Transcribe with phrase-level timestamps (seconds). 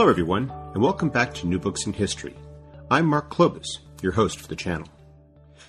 [0.00, 2.34] Hello, everyone, and welcome back to New Books in History.
[2.90, 3.66] I'm Mark Klobas,
[4.00, 4.88] your host for the channel.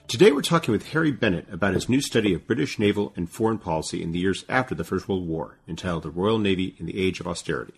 [0.08, 3.58] Today we're talking with Harry Bennett about his new study of British naval and foreign
[3.58, 6.98] policy in the years after the First World War, entitled The Royal Navy in the
[6.98, 7.74] Age of Austerity.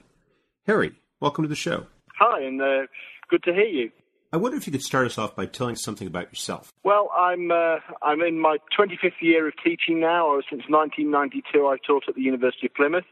[0.67, 1.87] Harry, welcome to the show.
[2.19, 2.85] Hi, and uh,
[3.29, 3.89] good to hear you.
[4.31, 6.71] I wonder if you could start us off by telling something about yourself.
[6.83, 10.27] Well, I'm uh, I'm in my 25th year of teaching now.
[10.27, 13.05] Or since 1992, I've taught at the University of Plymouth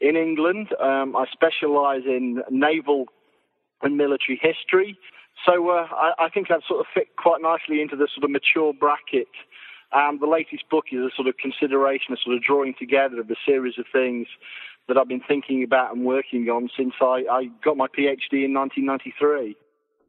[0.00, 0.68] in England.
[0.80, 3.06] Um, I specialise in naval
[3.82, 4.98] and military history.
[5.46, 8.30] So uh, I, I, think that sort of fit quite nicely into the sort of
[8.30, 9.28] mature bracket.
[9.92, 13.30] And the latest book is a sort of consideration, a sort of drawing together of
[13.30, 14.26] a series of things
[14.86, 18.54] that I've been thinking about and working on since I, I got my PhD in
[18.54, 19.56] 1993.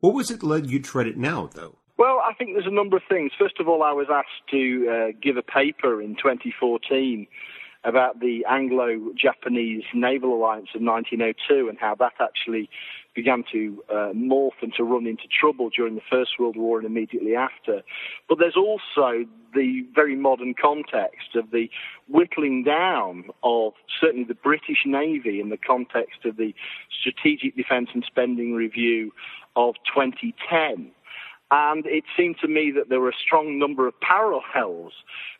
[0.02, 1.78] What was it led you to write it now, though?
[1.98, 3.32] Well, I think there's a number of things.
[3.38, 7.28] First of all, I was asked to uh, give a paper in 2014
[7.84, 12.70] about the Anglo-Japanese naval alliance of 1902 and how that actually
[13.16, 16.86] began to uh, morph and to run into trouble during the First World War and
[16.86, 17.82] immediately after.
[18.30, 21.70] But there's also the very modern context of the
[22.08, 26.54] whittling down of certainly the British Navy in the context of the
[27.00, 29.12] Strategic Defence and Spending Review
[29.56, 30.92] of 2010
[31.52, 34.94] and it seemed to me that there were a strong number of parallels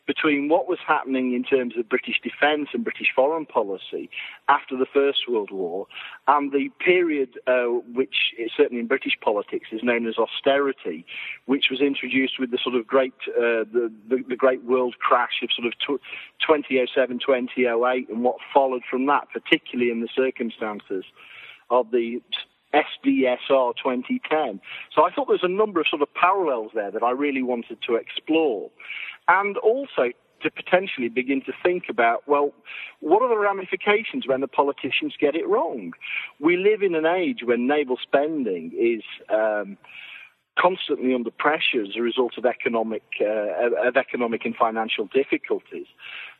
[0.06, 4.10] between what was happening in terms of British defence and British foreign policy
[4.48, 5.86] after the First World War
[6.26, 11.06] and the period uh, which, certainly in British politics, is known as austerity,
[11.46, 15.40] which was introduced with the sort of great, uh, the, the, the, great world crash
[15.42, 15.72] of sort of
[16.46, 21.04] 2007, 2008, and what followed from that, particularly in the circumstances
[21.70, 22.20] of the
[22.74, 24.60] SDSR 2010.
[24.94, 27.78] So I thought there's a number of sort of parallels there that I really wanted
[27.86, 28.70] to explore.
[29.28, 30.10] And also
[30.42, 32.52] to potentially begin to think about, well,
[33.00, 35.92] what are the ramifications when the politicians get it wrong?
[36.40, 39.02] We live in an age when naval spending is
[39.32, 39.76] um,
[40.62, 45.86] constantly under pressure as a result of economic uh, of economic and financial difficulties.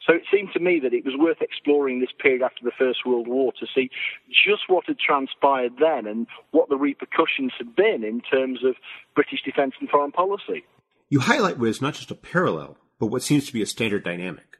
[0.06, 3.00] So it seemed to me that it was worth exploring this period after the First
[3.06, 3.90] World War to see
[4.28, 8.76] just what had transpired then and what the repercussions had been in terms of
[9.14, 10.64] British defence and foreign policy.
[11.08, 14.04] You highlight what is not just a parallel, but what seems to be a standard
[14.04, 14.58] dynamic,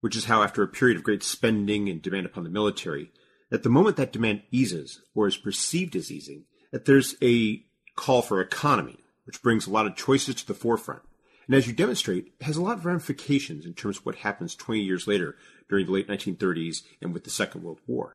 [0.00, 3.10] which is how after a period of great spending and demand upon the military,
[3.52, 7.64] at the moment that demand eases or is perceived as easing, that there's a
[7.96, 11.02] call for economy, which brings a lot of choices to the forefront.
[11.46, 14.80] And as you demonstrate, has a lot of ramifications in terms of what happens 20
[14.80, 15.36] years later
[15.68, 18.12] during the late 1930s and with the Second World War.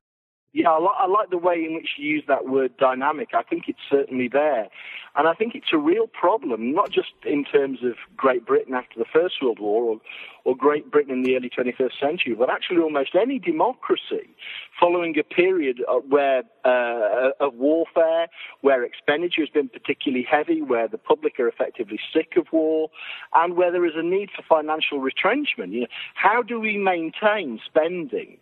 [0.56, 3.32] Yeah, I, li- I like the way in which you use that word dynamic.
[3.34, 4.70] I think it's certainly there.
[5.18, 8.98] And I think it's a real problem, not just in terms of Great Britain after
[8.98, 10.02] the First World War or,
[10.46, 14.34] or Great Britain in the early 21st century, but actually almost any democracy
[14.80, 18.28] following a period where uh, of warfare,
[18.62, 22.90] where expenditure has been particularly heavy, where the public are effectively sick of war,
[23.34, 25.74] and where there is a need for financial retrenchment.
[25.74, 28.38] You know, how do we maintain spending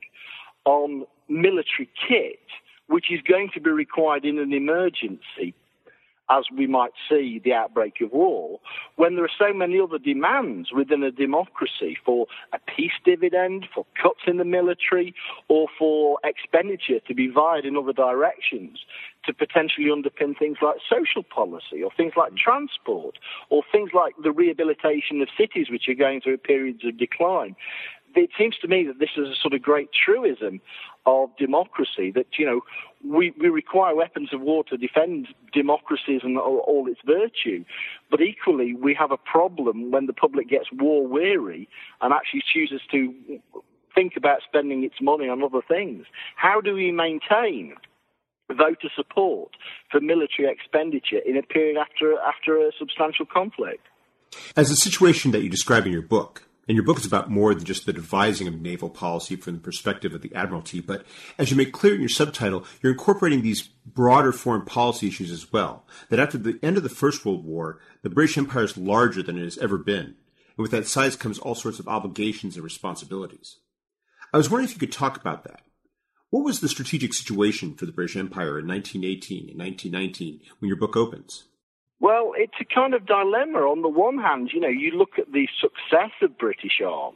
[0.65, 2.39] on military kit,
[2.87, 5.53] which is going to be required in an emergency,
[6.29, 8.59] as we might see the outbreak of war,
[8.95, 13.85] when there are so many other demands within a democracy for a peace dividend, for
[14.01, 15.13] cuts in the military,
[15.49, 18.79] or for expenditure to be vied in other directions
[19.25, 23.17] to potentially underpin things like social policy, or things like transport,
[23.49, 27.55] or things like the rehabilitation of cities which are going through periods of decline.
[28.15, 30.61] It seems to me that this is a sort of great truism
[31.05, 32.61] of democracy that, you know,
[33.05, 37.65] we, we require weapons of war to defend democracies and all, all, its virtue.
[38.09, 41.67] But equally, we have a problem when the public gets war weary
[42.01, 43.13] and actually chooses to
[43.93, 46.05] think about spending its money on other things.
[46.35, 47.75] How do we maintain
[48.49, 49.51] voter support
[49.91, 53.85] for military expenditure in a period after, after a substantial conflict?
[54.55, 57.53] As the situation that you describe in your book, and your book is about more
[57.53, 61.05] than just the devising of naval policy from the perspective of the Admiralty, but
[61.37, 65.51] as you make clear in your subtitle, you're incorporating these broader foreign policy issues as
[65.51, 65.85] well.
[66.09, 69.37] That after the end of the First World War, the British Empire is larger than
[69.37, 70.15] it has ever been.
[70.55, 73.57] and with that size comes all sorts of obligations and responsibilities.
[74.31, 75.61] I was wondering if you could talk about that.
[76.29, 80.77] What was the strategic situation for the British Empire in 1918 and 1919 when your
[80.77, 81.45] book opens?
[82.03, 83.59] Well, it's a kind of dilemma.
[83.59, 87.15] On the one hand, you know, you look at the success of British arms,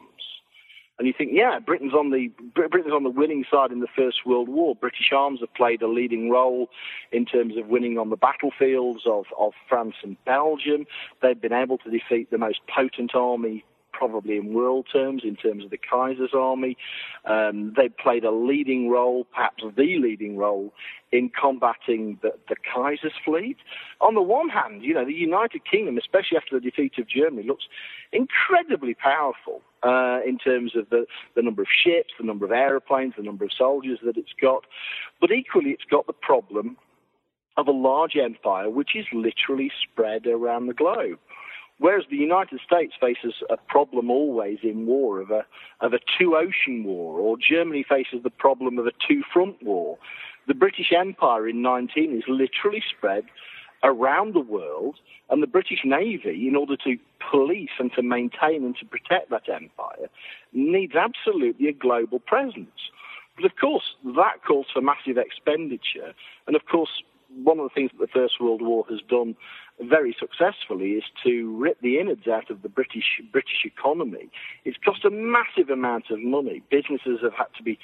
[0.98, 4.24] and you think, yeah, Britain's on the Britain's on the winning side in the First
[4.24, 4.74] World War.
[4.74, 6.70] British arms have played a leading role
[7.12, 10.86] in terms of winning on the battlefields of, of France and Belgium.
[11.20, 13.66] They've been able to defeat the most potent army
[13.98, 16.76] probably in world terms, in terms of the Kaiser's army.
[17.24, 20.72] Um, they played a leading role, perhaps the leading role,
[21.10, 23.56] in combating the, the Kaiser's fleet.
[24.00, 27.46] On the one hand, you know, the United Kingdom, especially after the defeat of Germany,
[27.46, 27.64] looks
[28.12, 31.04] incredibly powerful uh, in terms of the,
[31.34, 34.64] the number of ships, the number of aeroplanes, the number of soldiers that it's got.
[35.20, 36.76] But equally, it's got the problem
[37.56, 41.18] of a large empire which is literally spread around the globe.
[41.78, 45.44] Whereas the United States faces a problem always in war of a
[45.80, 49.96] of a two ocean war, or Germany faces the problem of a two front war.
[50.48, 53.26] The British Empire in 19 is literally spread
[53.84, 54.96] around the world,
[55.30, 56.98] and the British Navy, in order to
[57.30, 60.08] police and to maintain and to protect that empire,
[60.52, 62.90] needs absolutely a global presence.
[63.36, 66.12] But of course, that calls for massive expenditure,
[66.48, 67.02] and of course,
[67.44, 69.36] one of the things that the First World War has done
[69.80, 74.30] very successfully is to rip the innards out of the British British economy.
[74.64, 76.62] It's cost a massive amount of money.
[76.70, 77.78] Businesses have had to be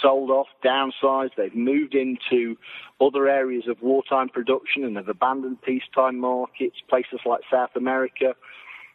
[0.00, 1.30] sold off, downsized.
[1.36, 2.56] They've moved into
[3.00, 6.76] other areas of wartime production and have abandoned peacetime markets.
[6.88, 8.34] Places like South America,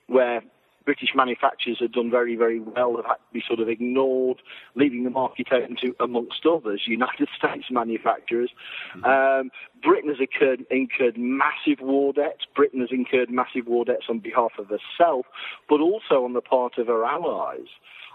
[0.08, 0.42] where
[0.86, 4.42] British manufacturers have done very, very well, have had to be sort of ignored,
[4.76, 8.50] leaving the market open to, amongst others, United States manufacturers.
[8.96, 9.06] Mm-hmm.
[9.06, 9.52] Um,
[9.82, 12.46] Britain has incurred, incurred massive war debts.
[12.56, 15.26] Britain has incurred massive war debts on behalf of herself,
[15.70, 17.68] but also on the part of her allies.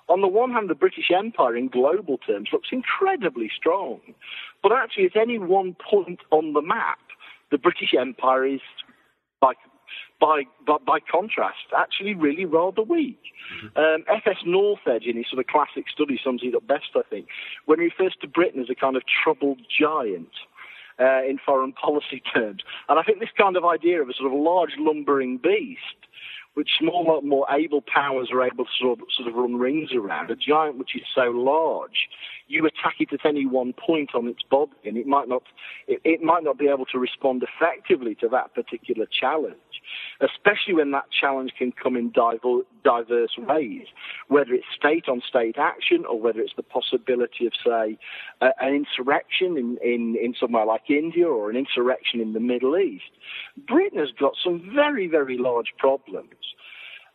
[0.08, 4.00] On the one hand, the British Empire in global terms looks incredibly strong,
[4.62, 6.98] but actually at any one point on the map,
[7.50, 8.60] the British Empire is
[9.40, 9.52] by
[10.20, 13.20] by, by, by contrast, actually really rather weak.
[13.64, 13.78] Mm-hmm.
[13.78, 14.38] Um, F.S.
[14.46, 17.28] Northedge, in his sort of classic study, sums it up best, I think,
[17.66, 20.30] when he refers to Britain as a kind of troubled giant.
[21.00, 22.64] Uh, in foreign policy terms.
[22.88, 25.78] And I think this kind of idea of a sort of large lumbering beast
[26.58, 30.28] which smaller, more able powers are able to sort of, sort of run rings around.
[30.28, 32.08] A giant which is so large,
[32.48, 35.44] you attack it at any one point on its body, and it might not
[35.86, 39.54] it, it might not be able to respond effectively to that particular challenge.
[40.20, 43.86] Especially when that challenge can come in diver, diverse ways,
[44.26, 47.96] whether it's state-on-state action or whether it's the possibility of, say,
[48.42, 52.76] uh, an insurrection in, in, in somewhere like India or an insurrection in the Middle
[52.76, 53.12] East.
[53.66, 56.47] Britain has got some very, very large problems.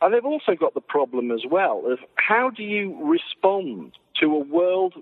[0.04, 4.38] And they've also got the problem as well of how do you respond to a
[4.38, 4.92] world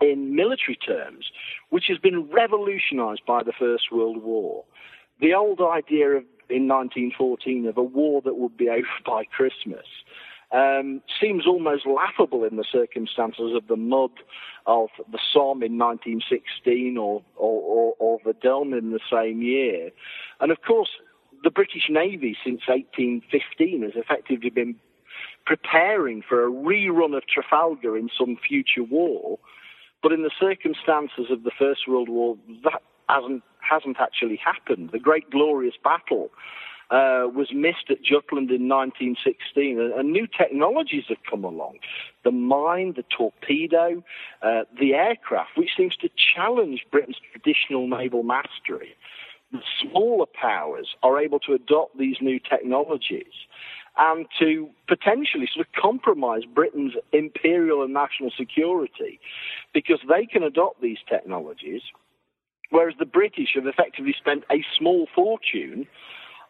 [0.00, 1.26] in military terms
[1.68, 4.64] which has been revolutionized by the First World War.
[5.20, 9.84] The old idea of in 1914 of a war that would be over by Christmas
[10.52, 14.12] um, seems almost laughable in the circumstances of the mud
[14.64, 19.90] of the Somme in 1916 or, or, or, or Verdun in the same year.
[20.40, 20.88] And of course,
[21.42, 24.76] the British Navy since 1815 has effectively been
[25.46, 29.38] preparing for a rerun of Trafalgar in some future war.
[30.02, 34.90] But in the circumstances of the First World War, that hasn't hasn't actually happened.
[34.92, 36.30] The Great Glorious Battle
[36.90, 41.78] uh, was missed at Jutland in 1916, and, and, new technologies have come along.
[42.24, 44.02] The mine, the torpedo,
[44.40, 48.94] uh, the aircraft, which seems to challenge Britain's traditional naval mastery
[49.52, 53.32] the smaller powers are able to adopt these new technologies
[53.96, 59.18] and to potentially sort of compromise Britain's imperial and national security
[59.74, 61.82] because they can adopt these technologies,
[62.70, 65.86] whereas the British have effectively spent a small fortune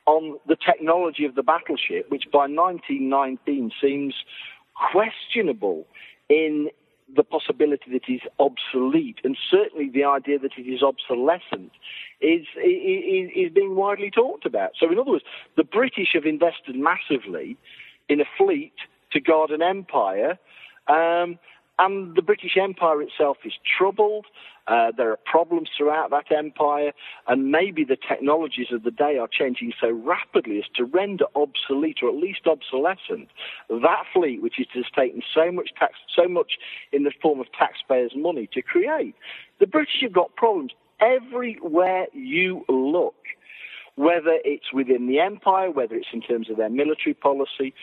[0.07, 4.15] on the technology of the battleship, which by 1919 seems
[4.93, 5.87] questionable
[6.29, 6.69] in
[7.15, 11.73] the possibility that it is obsolete, and certainly the idea that it is obsolescent
[12.21, 14.73] is, is, is being widely talked about.
[14.79, 15.25] So, in other words,
[15.57, 17.57] the British have invested massively
[18.09, 18.75] in a fleet
[19.13, 20.39] to guard an empire.
[20.87, 21.39] Um,
[21.79, 24.27] and the British Empire itself is troubled.
[24.67, 26.93] Uh, there are problems throughout that empire,
[27.27, 31.99] and maybe the technologies of the day are changing so rapidly as to render obsolete
[32.03, 33.29] or at least obsolescent
[33.71, 36.53] that fleet, which has taken so much tax, so much
[36.93, 39.15] in the form of taxpayers' money to create.
[39.59, 43.15] The British have got problems everywhere you look,
[43.95, 47.75] whether it's within the empire, whether it's in terms of their military policy,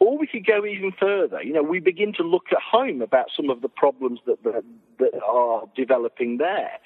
[0.00, 1.42] Or we could go even further.
[1.42, 4.62] You know, we begin to look at home about some of the problems that, that,
[5.00, 6.78] that are developing there.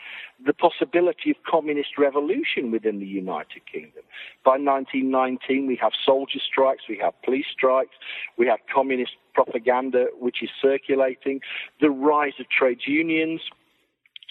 [0.44, 4.02] The possibility of communist revolution within the United Kingdom.
[4.44, 7.96] By 1919, we have soldier strikes, we have police strikes,
[8.38, 11.40] we have communist propaganda which is circulating,
[11.80, 13.42] the rise of trade unions,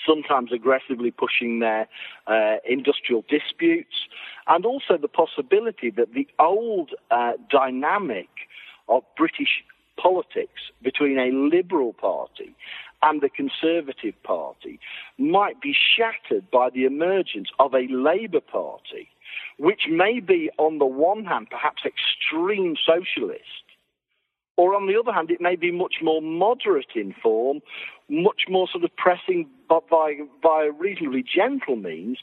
[0.05, 1.87] sometimes aggressively pushing their
[2.27, 4.07] uh, industrial disputes,
[4.47, 8.29] and also the possibility that the old uh, dynamic
[8.87, 9.63] of British
[9.97, 12.55] politics between a Liberal Party
[13.03, 14.79] and the Conservative Party
[15.17, 19.09] might be shattered by the emergence of a Labour Party,
[19.57, 23.65] which may be, on the one hand, perhaps extreme socialist,
[24.57, 27.61] or on the other hand, it may be much more moderate in form,
[28.09, 32.19] much more sort of pressing but by, by reasonably gentle means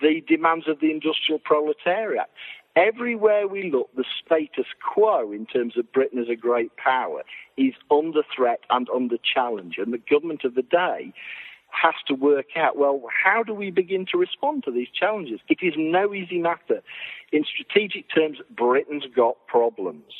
[0.00, 2.30] the demands of the industrial proletariat.
[2.74, 7.22] Everywhere we look, the status quo in terms of Britain as a great power
[7.58, 9.76] is under threat and under challenge.
[9.78, 11.12] And the government of the day
[11.70, 15.40] has to work out, well, how do we begin to respond to these challenges?
[15.48, 16.82] It is no easy matter.
[17.30, 20.12] In strategic terms, Britain's got problems.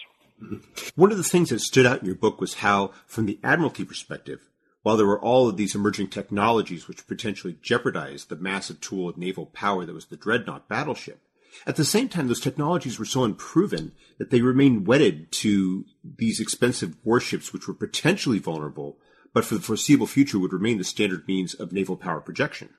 [0.94, 3.84] One of the things that stood out in your book was how, from the Admiralty
[3.84, 4.48] perspective,
[4.82, 9.16] while there were all of these emerging technologies which potentially jeopardized the massive tool of
[9.16, 11.20] naval power that was the dreadnought battleship,
[11.66, 16.40] at the same time, those technologies were so unproven that they remained wedded to these
[16.40, 18.98] expensive warships which were potentially vulnerable,
[19.32, 22.70] but for the foreseeable future would remain the standard means of naval power projection.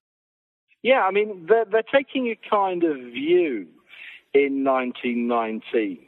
[0.81, 3.67] Yeah, I mean, they're, they're taking a kind of view
[4.33, 5.99] in 1919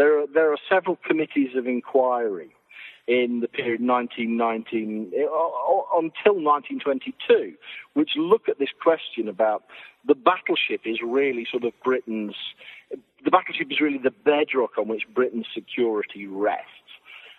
[0.00, 2.50] there are, there are several committees of inquiry
[3.06, 7.54] in the period 1919 uh, until 1922,
[7.92, 9.64] which look at this question about
[10.06, 12.34] the battleship is really sort of Britain's,
[13.24, 16.66] the battleship is really the bedrock on which Britain's security rests.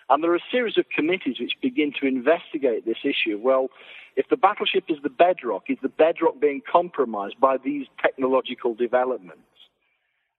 [0.08, 3.38] And there are a series of committees which begin to investigate this issue.
[3.40, 3.68] Well,
[4.16, 9.40] if the battleship is the bedrock, is the bedrock being compromised by these technological developments?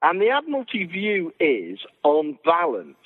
[0.01, 2.97] And the Admiralty view is, on balance,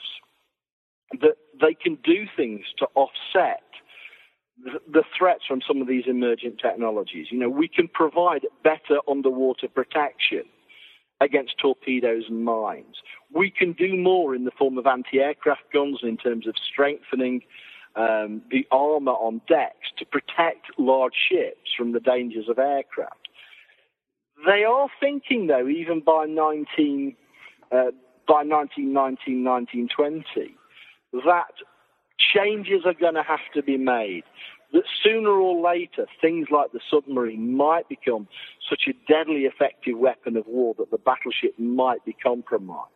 [1.21, 3.61] that they can do things to offset
[4.63, 7.27] the, threats from some of these emergent technologies.
[7.31, 10.43] You know, we can provide better underwater protection
[11.21, 12.97] against torpedoes and mines.
[13.33, 17.41] We can do more in the form of anti-aircraft guns in terms of strengthening
[17.95, 23.27] um, the armour on decks to protect large ships from the dangers of aircraft.
[24.45, 27.15] They are thinking, though, even by 19,
[27.71, 27.91] uh,
[28.27, 30.55] by 1919, 1920,
[31.25, 31.53] that
[32.19, 34.23] changes are going to have to be made.
[34.73, 38.27] That sooner or later, things like the submarine might become
[38.69, 42.91] such a deadly effective weapon of war that the battleship might be compromised.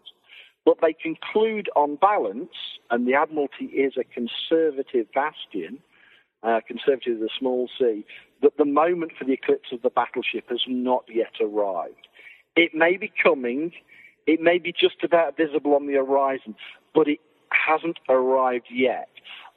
[0.66, 2.54] But they conclude on balance,
[2.90, 5.80] and the Admiralty is a conservative bastion,
[6.44, 8.06] uh, conservative of the small c,
[8.42, 12.08] that the moment for the eclipse of the battleship has not yet arrived.
[12.56, 13.72] It may be coming,
[14.28, 16.56] it may be just about visible on the horizon,
[16.94, 17.20] but it
[17.52, 19.10] hasn't arrived yet.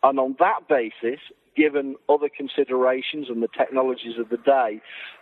[0.03, 1.21] And on that basis,
[1.57, 4.81] given other considerations and the technologies of the day,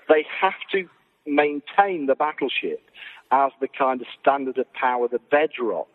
[0.09, 0.89] they have to
[1.27, 2.83] maintain the battleship
[3.31, 5.89] as the kind of standard of power, the bedrock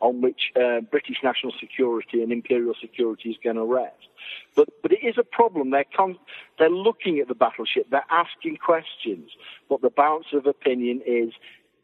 [0.00, 4.08] on which uh, British national security and imperial security is going to rest.
[4.54, 5.70] But, but it is a problem.
[5.70, 6.18] They're, con-
[6.58, 9.30] they're looking at the battleship, they're asking questions,
[9.68, 11.32] but the balance of opinion is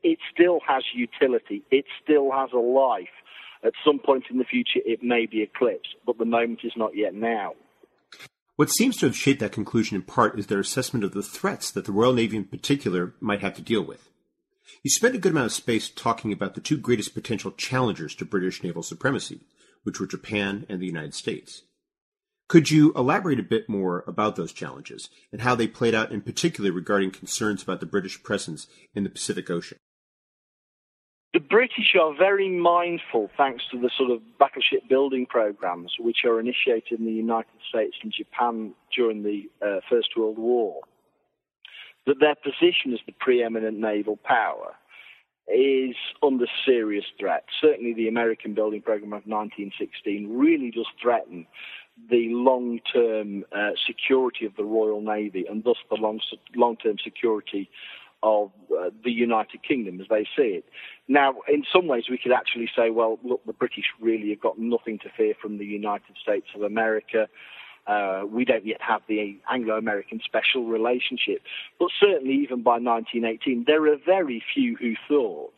[0.03, 3.09] it still has utility, it still has a life.
[3.63, 6.97] At some point in the future, it may be eclipsed, but the moment is not
[6.97, 7.55] yet now.
[8.57, 11.71] What seems to have shaped that conclusion in part is their assessment of the threats
[11.71, 14.11] that the Royal Navy in particular might have to deal with.
[14.83, 18.25] You spent a good amount of space talking about the two greatest potential challengers to
[18.25, 19.41] British naval supremacy,
[19.83, 21.63] which were Japan and the United States.
[22.49, 26.21] Could you elaborate a bit more about those challenges and how they played out in
[26.21, 29.79] particular regarding concerns about the British presence in the Pacific Ocean?
[31.33, 36.41] The British are very mindful, thanks to the sort of battleship building programs which are
[36.41, 40.81] initiated in the United States and Japan during the uh, First World War,
[42.07, 44.75] that their position as the preeminent naval power
[45.47, 47.45] is under serious threat.
[47.61, 51.47] Certainly, the American building program of 1916 really does threaten
[52.11, 56.21] the long-term uh, security of the Royal Navy and thus the long,
[56.57, 57.71] long-term security
[58.23, 60.65] of uh, the United Kingdom as they see it.
[61.09, 64.59] Now, in some ways, we could actually say, well, look, the British really have got
[64.59, 67.29] nothing to fear from the United States of America.
[67.87, 71.43] Uh, we don't yet have the Anglo-American special relationship.
[71.79, 75.55] But certainly, even by 1918, there are very few who thought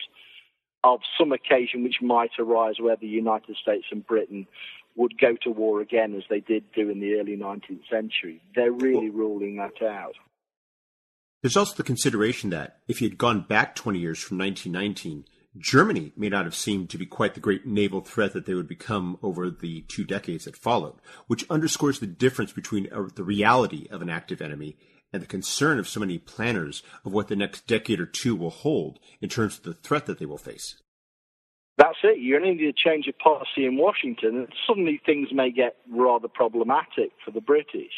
[0.84, 4.46] of some occasion which might arise where the United States and Britain
[4.96, 8.40] would go to war again as they did do in the early 19th century.
[8.54, 10.14] They're really ruling that out.
[11.42, 15.24] There's also the consideration that if he had gone back 20 years from 1919,
[15.58, 18.68] Germany may not have seemed to be quite the great naval threat that they would
[18.68, 20.94] become over the two decades that followed,
[21.26, 24.76] which underscores the difference between uh, the reality of an active enemy
[25.12, 28.50] and the concern of so many planners of what the next decade or two will
[28.50, 30.76] hold in terms of the threat that they will face.
[31.76, 32.18] That's it.
[32.18, 36.28] You only need a change of policy in Washington, and suddenly things may get rather
[36.28, 37.92] problematic for the British.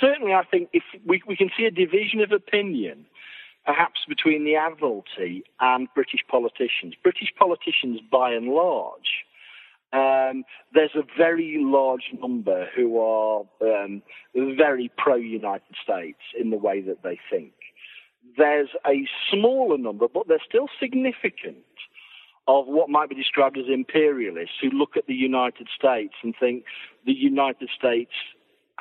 [0.00, 3.06] Certainly, I think if we, we can see a division of opinion,
[3.64, 6.94] perhaps between the Admiralty and British politicians.
[7.02, 9.24] British politicians, by and large,
[9.92, 14.02] um, there's a very large number who are um,
[14.34, 17.52] very pro United States in the way that they think.
[18.36, 21.64] There's a smaller number, but they're still significant,
[22.48, 26.64] of what might be described as imperialists who look at the United States and think
[27.04, 28.12] the United States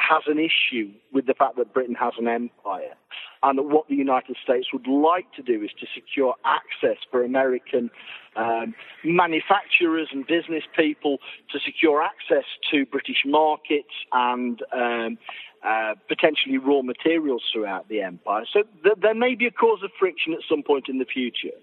[0.07, 2.95] has an issue with the fact that Britain has an empire
[3.43, 7.91] and what the United States would like to do is to secure access for American
[8.35, 11.19] um, manufacturers and business people
[11.51, 15.17] to secure access to British markets and um,
[15.63, 18.45] uh, potentially raw materials throughout the empire.
[18.51, 21.55] So th- there may be a cause of friction at some point in the future.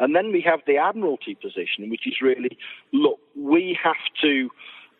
[0.00, 2.58] And then we have the Admiralty position, which is really
[2.92, 4.50] look, we have to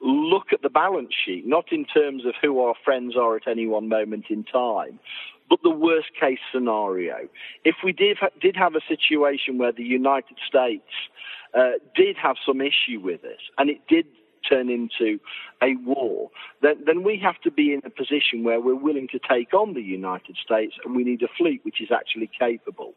[0.00, 3.67] look at the balance sheet, not in terms of who our friends are at any
[3.67, 4.99] one moment in time,
[5.49, 7.28] but the worst case scenario.
[7.64, 10.90] If we did, did have a situation where the United States
[11.55, 14.07] uh, did have some issue with this, and it did
[14.49, 15.18] turn into
[15.62, 16.30] a war,
[16.62, 19.75] then, then we have to be in a position where we're willing to take on
[19.75, 22.95] the United States and we need a fleet which is actually capable.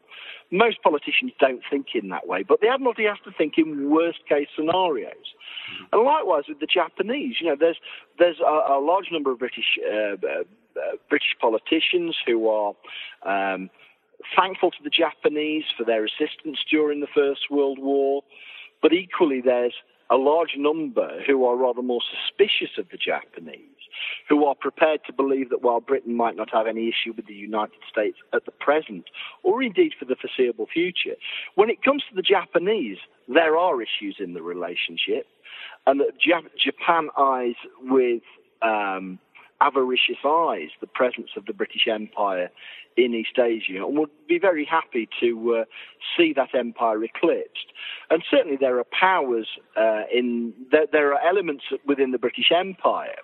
[0.50, 4.20] Most politicians don't think in that way, but the Admiralty has to think in worst
[4.28, 5.34] case scenarios.
[5.92, 7.78] And likewise with the Japanese, you know, there's
[8.18, 10.16] there's a, a large number of British uh,
[10.76, 12.74] uh, British politicians who are
[13.24, 13.70] um,
[14.36, 18.22] thankful to the Japanese for their assistance during the First World War,
[18.80, 19.74] but equally there's
[20.12, 23.58] a large number who are rather more suspicious of the Japanese,
[24.28, 27.34] who are prepared to believe that while Britain might not have any issue with the
[27.34, 29.04] United States at the present,
[29.42, 31.16] or indeed for the foreseeable future,
[31.54, 35.26] when it comes to the Japanese, there are issues in the relationship,
[35.86, 36.18] and that
[36.58, 38.22] Japan eyes with
[38.60, 39.18] um,
[39.62, 42.50] avaricious eyes the presence of the British Empire
[42.96, 45.64] in East Asia and would be very happy to uh,
[46.16, 47.72] see that empire eclipsed.
[48.10, 53.16] And certainly there are powers uh, in, there, there, are elements within the British Empire,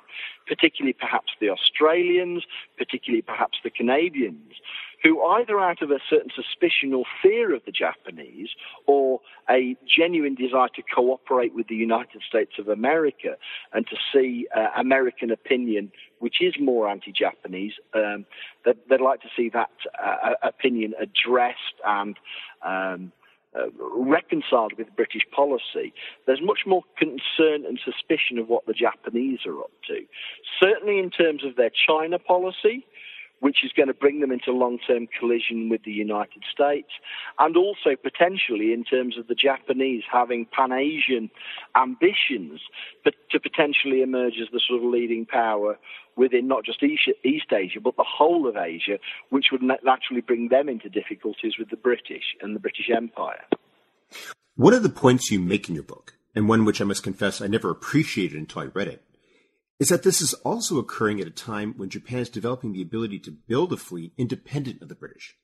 [0.47, 2.45] particularly perhaps the Australians,
[2.79, 4.55] particularly perhaps the Canadians,
[5.03, 8.49] who either out of a certain suspicion or fear of the Japanese
[8.87, 13.37] or a genuine desire to cooperate with the United States of America
[13.73, 18.27] and to see uh, American opinion, which is more anti-Japanese, um,
[18.65, 19.71] that they'd like to see that
[20.03, 22.17] uh, opinion addressed and
[22.65, 23.13] um,
[23.59, 25.93] uh, reconciled with British policy,
[26.27, 30.01] there's much more concern and suspicion of what the Japanese are up to.
[30.61, 32.85] Certainly in terms of their China policy,
[33.41, 36.89] which is going to bring them into long term collision with the United States,
[37.39, 41.31] and also potentially in terms of the Japanese having pan Asian
[41.77, 42.61] ambitions,
[43.05, 45.79] but to potentially emerge as the sort of leading power
[46.17, 48.99] within not just East Asia, but the whole of Asia,
[49.31, 53.45] which would naturally bring them into difficulties with the British and the British Empire.
[54.57, 57.41] One of the points you make in your book, and one which I must confess
[57.41, 59.03] I never appreciated until I read it,
[59.81, 63.19] is that this is also occurring at a time when Japan is developing the ability
[63.21, 65.37] to build a fleet independent of the British.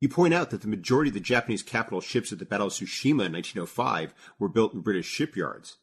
[0.00, 2.72] You point out that the majority of the Japanese capital ships at the Battle of
[2.72, 5.76] Tsushima in 1905 were built in British shipyards.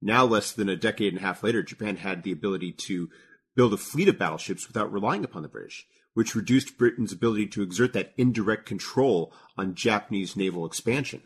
[0.00, 3.10] Now, less than a decade and a half later, Japan had the ability to
[3.56, 5.84] build a fleet of battleships without relying upon the British,
[6.14, 11.22] which reduced Britain's ability to exert that indirect control on Japanese naval expansion.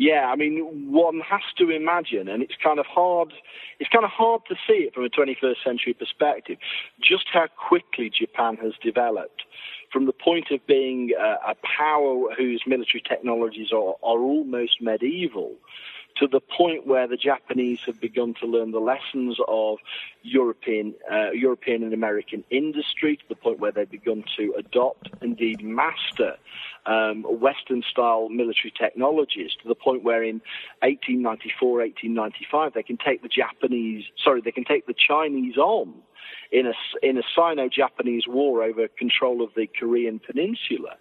[0.00, 3.34] Yeah, I mean, one has to imagine, and it's kind of hard.
[3.78, 6.56] It's kind of hard to see it from a 21st century perspective,
[7.02, 9.42] just how quickly Japan has developed,
[9.92, 15.52] from the point of being a, a power whose military technologies are, are almost medieval,
[16.20, 19.78] to the point where the Japanese have begun to learn the lessons of
[20.22, 25.64] European, uh, European and American industry, to the point where they've begun to adopt, indeed
[25.64, 26.36] master,
[26.84, 30.42] um, Western-style military technologies, to the point where in
[30.82, 35.94] 1894, 1895, they can take the Japanese, sorry, they can take the Chinese on
[36.52, 40.96] in a in a Sino-Japanese war over control of the Korean Peninsula.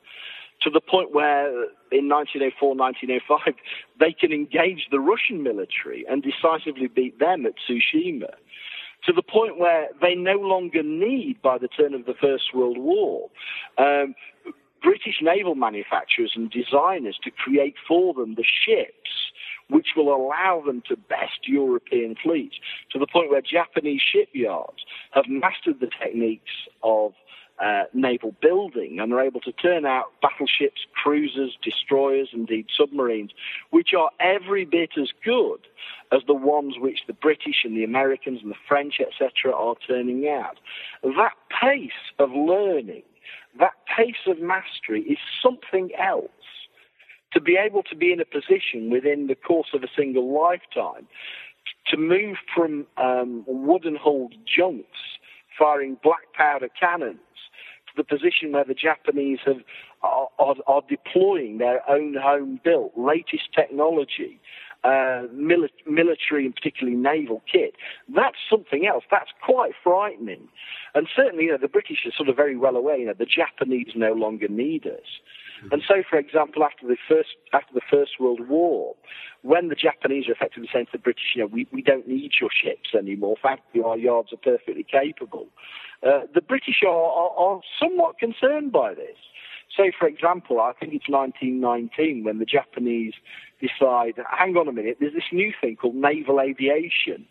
[0.61, 1.49] To the point where
[1.91, 3.53] in 1904, 1905,
[3.99, 8.33] they can engage the Russian military and decisively beat them at Tsushima.
[9.05, 12.77] To the point where they no longer need, by the turn of the First World
[12.77, 13.29] War,
[13.77, 14.13] um,
[14.81, 19.31] British naval manufacturers and designers to create for them the ships
[19.69, 22.55] which will allow them to best European fleets
[22.91, 27.13] to the point where Japanese shipyards have mastered the techniques of
[27.59, 33.31] uh, naval building and are able to turn out battleships, cruisers, destroyers, indeed submarines,
[33.71, 35.59] which are every bit as good
[36.11, 40.27] as the ones which the British and the Americans and the French, etc., are turning
[40.27, 40.59] out.
[41.03, 43.03] That pace of learning,
[43.59, 46.29] that pace of mastery is something else
[47.33, 51.07] to be able to be in a position within the course of a single lifetime
[51.87, 55.19] to move from um, wooden hulled junks
[55.57, 57.19] firing black powder cannons
[57.99, 59.61] the position where the Japanese have,
[60.01, 64.39] are, are, are deploying their own home built latest technology
[64.83, 67.75] uh, mili- military and particularly naval kit.
[68.13, 69.03] That's something else.
[69.11, 70.47] That's quite frightening.
[70.95, 73.25] And certainly, you know, the British are sort of very well aware, you know, the
[73.25, 75.19] Japanese no longer need us.
[75.71, 78.95] And so, for example, after the first after the First World War,
[79.41, 82.33] when the Japanese are effectively saying to the British, you know, we, we don't need
[82.39, 83.35] your ships anymore.
[83.41, 85.47] Frankly, our yards are perfectly capable.
[86.05, 89.17] Uh, the British are, are, are somewhat concerned by this.
[89.75, 93.13] So, for example, I think it's 1919 when the Japanese
[93.61, 97.25] decide, hang on a minute, there's this new thing called naval aviation.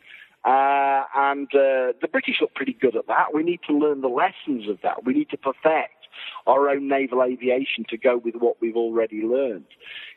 [0.44, 3.34] Uh, and uh, the British look pretty good at that.
[3.34, 5.04] We need to learn the lessons of that.
[5.04, 5.97] We need to perfect
[6.46, 9.66] our own naval aviation to go with what we've already learned.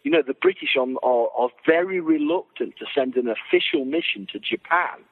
[0.04, 5.04] You know, the British are, are, very reluctant to send an official mission to Japan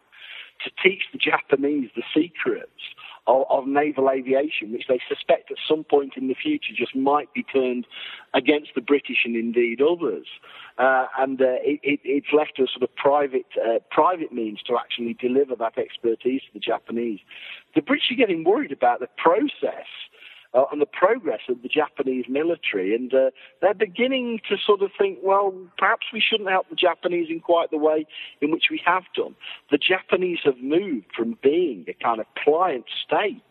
[0.64, 2.82] to teach the Japanese the secrets
[3.28, 7.32] of, of, naval aviation, which they suspect at some point in the future just might
[7.34, 7.86] be turned
[8.34, 10.26] against the British and indeed others.
[10.78, 14.62] Uh, and uh, it, it, it's left to a sort of private uh, private means
[14.66, 17.20] to actually deliver that expertise to the Japanese.
[17.76, 19.88] The British are getting worried about the process
[20.54, 22.96] uh, on the progress of the Japanese military.
[22.96, 23.30] And uh,
[23.62, 27.72] they're beginning to sort of think, well, perhaps we shouldn't help the Japanese in quite
[27.72, 28.06] the way
[28.42, 29.36] in which we have done.
[29.72, 33.44] The Japanese have moved from being a kind of client state.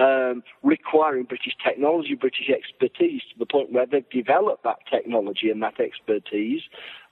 [0.00, 5.60] Um, requiring British technology, British expertise to the point where they've developed that technology and
[5.64, 6.62] that expertise.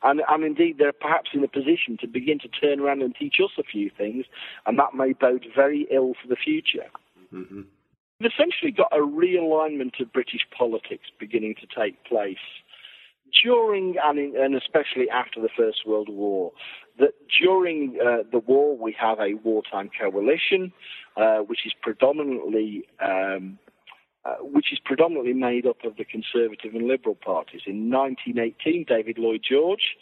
[0.05, 3.41] And, and indeed, they're perhaps in a position to begin to turn around and teach
[3.43, 4.27] us a few things,
[4.67, 6.87] and that may bode very ill for the future.
[7.35, 7.63] Mm-hmm.
[8.19, 12.39] We've essentially got a realignment of British politics beginning to take place
[13.43, 16.53] during and, in, and especially after the First World War.
[16.99, 20.73] That during uh, the war we have a wartime coalition,
[21.17, 23.59] uh, which is predominantly um,
[24.25, 27.61] uh, which is predominantly made up of the Conservative and Liberal parties.
[27.67, 29.97] In 1918, David Lloyd George,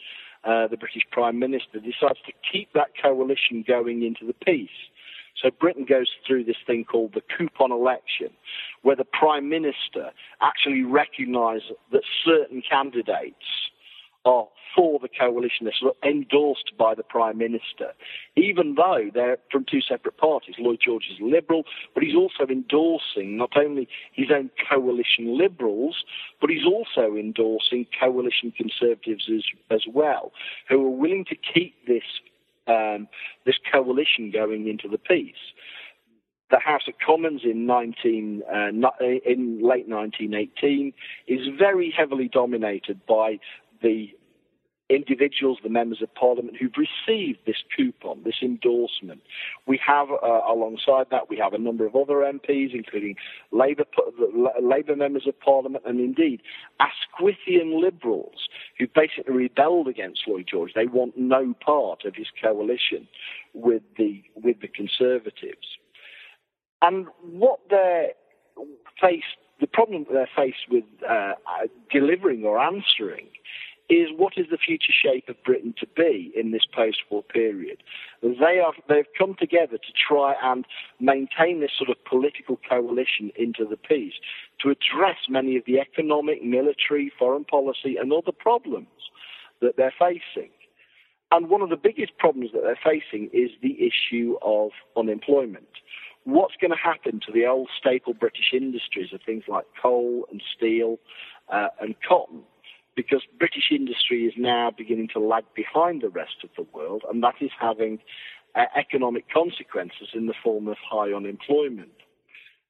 [0.44, 4.70] uh, the British Prime Minister, decides to keep that coalition going into the peace.
[5.44, 8.30] So Britain goes through this thing called the coupon election,
[8.80, 13.44] where the Prime Minister actually recognises that certain candidates
[14.24, 15.66] are for the coalition.
[15.66, 17.92] They're endorsed by the Prime Minister,
[18.36, 20.54] even though they're from two separate parties.
[20.58, 26.04] Lloyd George is Liberal, but he's also endorsing not only his own coalition Liberals,
[26.40, 30.32] but he's also endorsing coalition Conservatives as, as well,
[30.70, 32.02] who are willing to keep this
[32.66, 33.08] um,
[33.46, 35.34] this coalition going into the peace.
[36.50, 38.68] The House of Commons in 19 uh,
[39.24, 40.92] in late 1918
[41.26, 43.38] is very heavily dominated by
[43.82, 44.10] the
[44.90, 49.22] individuals, the members of parliament who've received this coupon, this endorsement.
[49.66, 53.16] We have, uh, alongside that, we have a number of other MPs, including
[53.50, 53.84] Labour,
[54.60, 56.42] Labour members of parliament, and indeed
[56.80, 60.72] Asquithian Liberals, who basically rebelled against Lloyd George.
[60.74, 63.08] They want no part of his coalition
[63.54, 65.78] with the with the Conservatives.
[66.82, 68.10] And what they're
[69.00, 71.32] faced, the problem they're faced with uh,
[71.90, 73.28] delivering or answering
[73.88, 77.82] is what is the future shape of Britain to be in this post-war period.
[78.22, 80.64] They are they've come together to try and
[81.00, 84.14] maintain this sort of political coalition into the peace
[84.62, 88.88] to address many of the economic, military, foreign policy, and other problems
[89.60, 90.50] that they're facing.
[91.30, 95.68] And one of the biggest problems that they're facing is the issue of unemployment.
[96.24, 100.40] What's going to happen to the old staple British industries of things like coal and
[100.56, 100.98] steel
[101.52, 102.44] uh, and cotton?
[102.96, 107.22] Because British industry is now beginning to lag behind the rest of the world, and
[107.22, 107.98] that is having
[108.54, 111.92] uh, economic consequences in the form of high unemployment.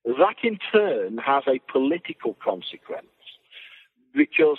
[0.05, 3.07] That in turn has a political consequence
[4.15, 4.59] because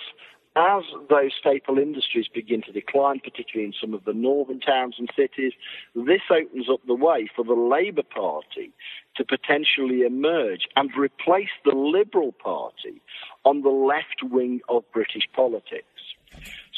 [0.56, 5.10] as those staple industries begin to decline, particularly in some of the northern towns and
[5.16, 5.54] cities,
[5.94, 8.72] this opens up the way for the Labour Party
[9.18, 13.02] to potentially emerge and replace the Liberal Party
[13.44, 15.86] on the left wing of British politics.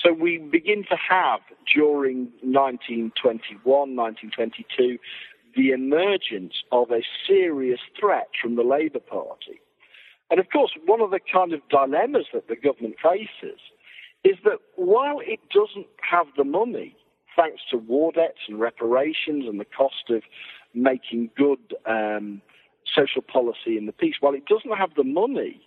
[0.03, 1.41] So we begin to have,
[1.73, 4.97] during 1921, 1922,
[5.55, 9.59] the emergence of a serious threat from the Labour Party.
[10.29, 13.59] And of course, one of the kind of dilemmas that the government faces
[14.23, 16.95] is that while it doesn't have the money,
[17.35, 20.23] thanks to war debts and reparations and the cost of
[20.73, 22.41] making good um,
[22.93, 25.61] social policy in the peace, while it doesn't have the money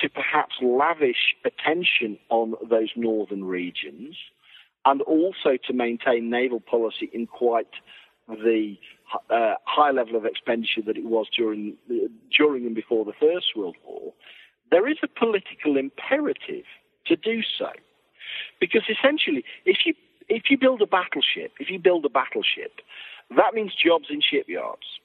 [0.00, 4.16] to perhaps lavish attention on those northern regions
[4.84, 7.68] and also to maintain naval policy in quite
[8.28, 8.76] the
[9.30, 11.76] uh, high level of expenditure that it was during
[12.36, 14.12] during and before the First World War,
[14.70, 16.64] there is a political imperative
[17.06, 17.70] to do so,
[18.60, 19.94] because essentially, if you
[20.28, 22.80] if you build a battleship, if you build a battleship,
[23.36, 25.00] that means jobs in shipyards,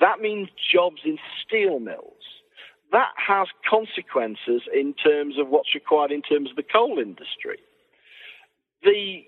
[0.00, 2.40] that means jobs in steel mills,
[2.92, 7.58] that has consequences in terms of what's required in terms of the coal industry.
[8.82, 9.24] The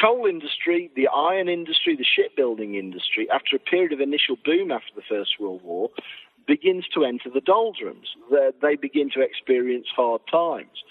[0.00, 4.92] coal industry, the iron industry, the shipbuilding industry, after a period of initial boom after
[4.94, 5.90] the First World War,
[6.46, 8.08] begins to enter the doldrums.
[8.30, 10.82] They begin to experience hard times.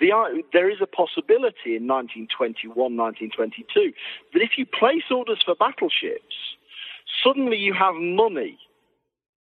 [0.00, 3.92] The, there is a possibility in 1921, 1922
[4.32, 6.34] that if you place orders for battleships,
[7.22, 8.58] suddenly you have money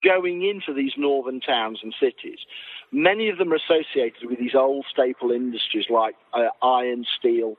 [0.04, 2.40] going into these northern towns and cities.
[2.92, 7.58] Many of them are associated with these old staple industries like uh, iron, steel,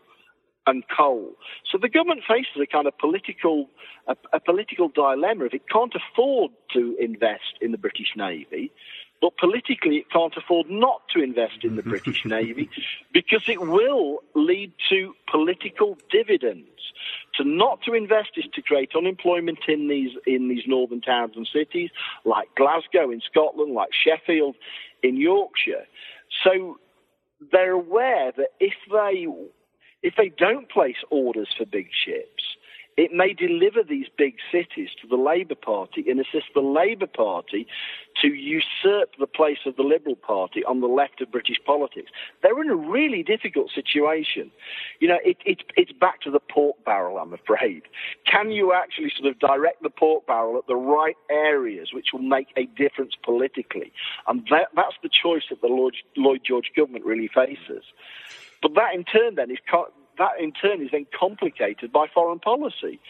[0.69, 1.33] and coal.
[1.71, 3.69] So the government faces a kind of political,
[4.07, 5.47] a, a political dilemma.
[5.47, 8.71] If it can't afford to invest in the British Navy,
[9.21, 12.69] but politically it can't afford not to invest in the British Navy
[13.13, 16.69] because it will lead to political dividends.
[17.37, 21.49] To not to invest is to create unemployment in these in these northern towns and
[21.51, 21.91] cities
[22.25, 24.57] like Glasgow in Scotland, like Sheffield
[25.03, 25.87] in Yorkshire.
[26.45, 26.79] So
[27.53, 29.27] they're aware that if they
[30.03, 32.45] if they don't place orders for big ships,
[32.99, 37.65] it may deliver these big cities to the Labour Party and assist the Labour Party
[38.21, 42.11] to usurp the place of the Liberal Party on the left of British politics.
[42.43, 44.51] They're in a really difficult situation.
[44.99, 47.83] You know, it, it, it's back to the pork barrel, I'm afraid.
[48.27, 52.23] Can you actually sort of direct the pork barrel at the right areas which will
[52.23, 53.93] make a difference politically?
[54.27, 57.85] And that, that's the choice that the Lloyd, Lloyd George government really faces.
[58.63, 59.59] But that in turn then is
[60.19, 63.01] that in turn is then complicated by foreign policy,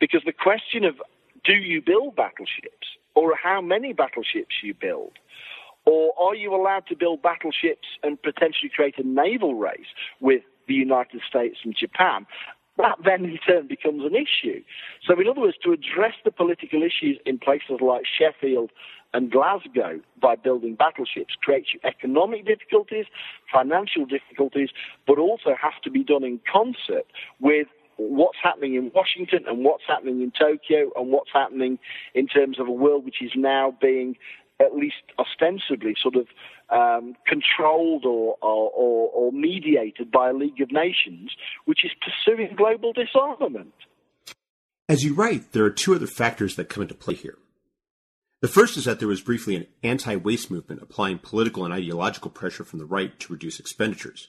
[0.00, 1.00] because the question of
[1.44, 2.88] do you build battleships?
[3.14, 5.12] Or how many battleships you build,
[5.86, 9.86] or are you allowed to build battleships and potentially create a naval race
[10.20, 12.26] with the United States and Japan?
[12.78, 14.62] That then in turn becomes an issue.
[15.06, 18.70] So, in other words, to address the political issues in places like Sheffield
[19.14, 23.06] and Glasgow by building battleships creates economic difficulties,
[23.50, 24.70] financial difficulties,
[25.06, 27.06] but also has to be done in concert
[27.40, 31.78] with what's happening in Washington and what's happening in Tokyo and what's happening
[32.14, 34.16] in terms of a world which is now being
[34.60, 36.26] at least ostensibly sort of
[36.70, 41.30] um, controlled or, or, or, mediated by a League of Nations,
[41.64, 43.74] which is pursuing global disarmament.
[44.88, 47.38] As you write, there are two other factors that come into play here.
[48.42, 52.30] The first is that there was briefly an anti waste movement applying political and ideological
[52.30, 54.28] pressure from the right to reduce expenditures.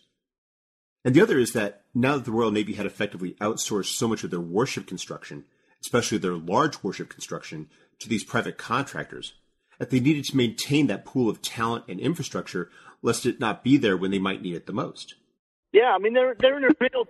[1.03, 4.23] And the other is that now that the Royal Navy had effectively outsourced so much
[4.23, 5.45] of their warship construction,
[5.81, 9.33] especially their large warship construction, to these private contractors,
[9.77, 12.69] that they needed to maintain that pool of talent and infrastructure
[13.01, 15.15] lest it not be there when they might need it the most.
[15.71, 17.07] Yeah, I mean, they're, they're in a real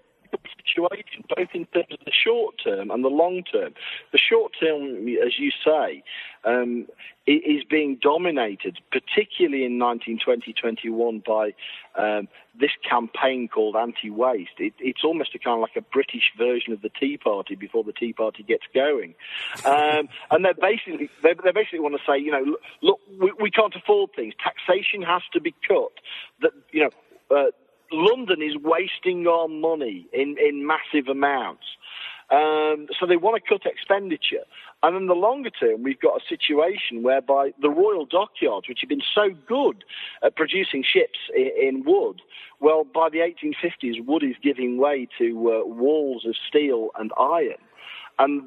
[0.68, 3.74] situation, both in terms of the short term and the long term.
[4.12, 6.04] The short term, as you say,
[6.44, 6.88] um,
[7.26, 11.54] is being dominated, particularly in 1920-21, by
[12.02, 14.52] um, this campaign called anti-waste.
[14.58, 17.84] It, it's almost a kind of like a British version of the Tea Party before
[17.84, 19.14] the Tea Party gets going,
[19.66, 23.34] um, and they basically they, they, basically want to say, you know, look, look we,
[23.42, 24.34] we, can't afford things.
[24.42, 25.92] Taxation has to be cut.
[26.42, 26.90] That you know.
[27.30, 27.52] Uh,
[27.92, 31.64] London is wasting our money in, in massive amounts.
[32.30, 34.44] Um, so they want to cut expenditure.
[34.84, 38.90] And in the longer term, we've got a situation whereby the Royal Dockyards, which have
[38.90, 39.86] been so good
[40.22, 42.22] at producing ships in, in wood,
[42.60, 47.58] well, by the 1850s, wood is giving way to uh, walls of steel and iron.
[48.20, 48.44] And,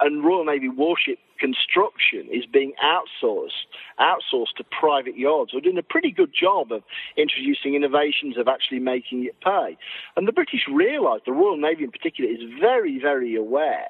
[0.00, 3.66] and Royal Navy warship construction is being outsourced
[4.00, 6.82] outsourced to private yards who are doing a pretty good job of
[7.16, 9.76] introducing innovations of actually making it pay.
[10.16, 13.88] And the British realise, the Royal Navy in particular, is very, very aware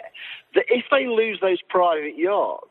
[0.54, 2.64] that if they lose those private yards,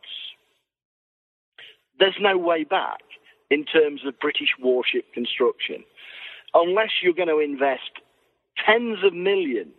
[1.99, 3.01] there's no way back
[3.49, 5.83] in terms of British warship construction.
[6.53, 7.91] Unless you're going to invest
[8.65, 9.73] tens of millions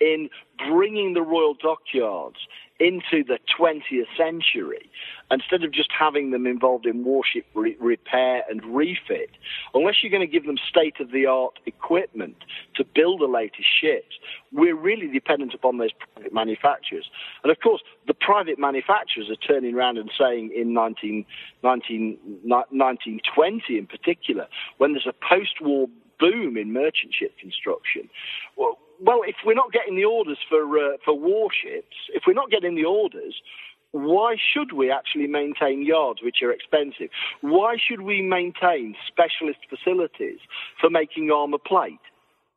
[0.00, 0.28] in
[0.68, 2.38] bringing the Royal Dockyards
[2.82, 4.90] into the 20th century,
[5.30, 9.30] instead of just having them involved in warship re- repair and refit,
[9.72, 12.36] unless you're going to give them state of the art equipment
[12.74, 14.16] to build the latest ships,
[14.50, 17.08] we're really dependent upon those private manufacturers.
[17.44, 21.24] And of course, the private manufacturers are turning around and saying in 19,
[21.62, 25.86] 19, 1920 in particular, when there's a post war
[26.18, 28.08] boom in merchant ship construction,
[28.56, 32.50] well, well, if we're not getting the orders for uh, for warships, if we're not
[32.50, 33.34] getting the orders,
[33.92, 37.10] why should we actually maintain yards which are expensive?
[37.40, 40.38] Why should we maintain specialist facilities
[40.80, 42.00] for making armour plate?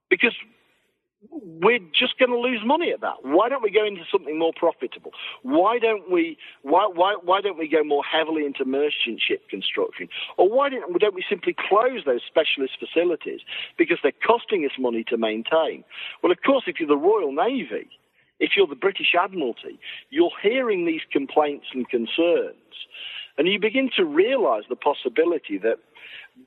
[0.10, 0.36] Because
[1.32, 3.24] we're just going to lose money at that.
[3.24, 5.12] Why don't we go into something more profitable?
[5.44, 10.08] Why don't we why why why don't we go more heavily into merchant ship construction?
[10.38, 13.42] Or why don't, don't we simply close those specialist facilities
[13.78, 15.84] because they're costing us money to maintain?
[16.22, 17.90] Well, of course, if you're the Royal Navy,
[18.40, 22.56] if you're the British Admiralty, you're hearing these complaints and concerns,
[23.38, 25.78] and you begin to realise the possibility that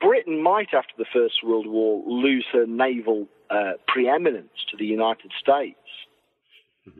[0.00, 5.32] Britain might, after the First World War, lose her naval uh, preeminence to the United
[5.40, 5.78] States.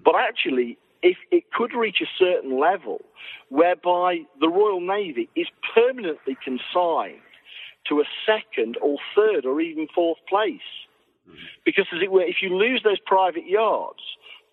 [0.04, 3.00] But actually, if it could reach a certain level
[3.48, 7.20] whereby the Royal Navy is permanently consigned
[7.88, 10.61] to a second or third or even fourth place.
[11.28, 11.38] Mm-hmm.
[11.64, 14.00] Because, as it were, if you lose those private yards,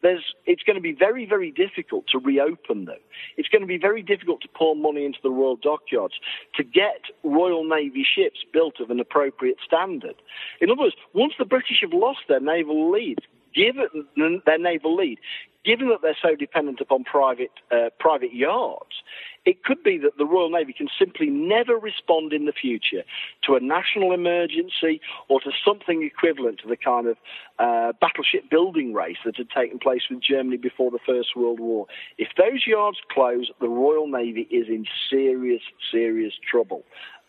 [0.06, 3.00] there's, it's going to be very, very difficult to reopen them.
[3.38, 6.14] It's going to be very difficult to pour money into the Royal Dockyards
[6.56, 10.16] to get Royal Navy ships built of an appropriate standard.
[10.62, 13.18] In other words, once the British have lost their naval lead,
[13.56, 14.06] given
[14.46, 15.18] their naval lead,
[15.66, 19.02] given that they're so dependent upon private uh, private yards,
[19.46, 23.04] it could be that the Royal Navy can simply never respond in the future
[23.44, 27.18] to a national emergency or to something equivalent to the kind of
[27.60, 31.86] uh, battleship building race that had taken place with Germany before the First World War.
[32.18, 36.84] If those yards close, the Royal Navy is in serious, serious trouble.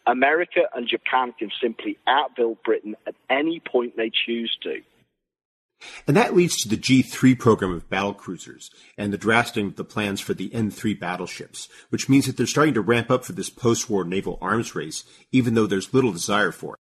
[0.07, 4.81] America and Japan can simply outbuild Britain at any point they choose to.
[6.07, 9.85] And that leads to the G3 program of battle cruisers and the drafting of the
[9.85, 13.51] plans for the N3 battleships, which means that they're starting to ramp up for this
[13.51, 16.81] post-war naval arms race, even though there's little desire for it.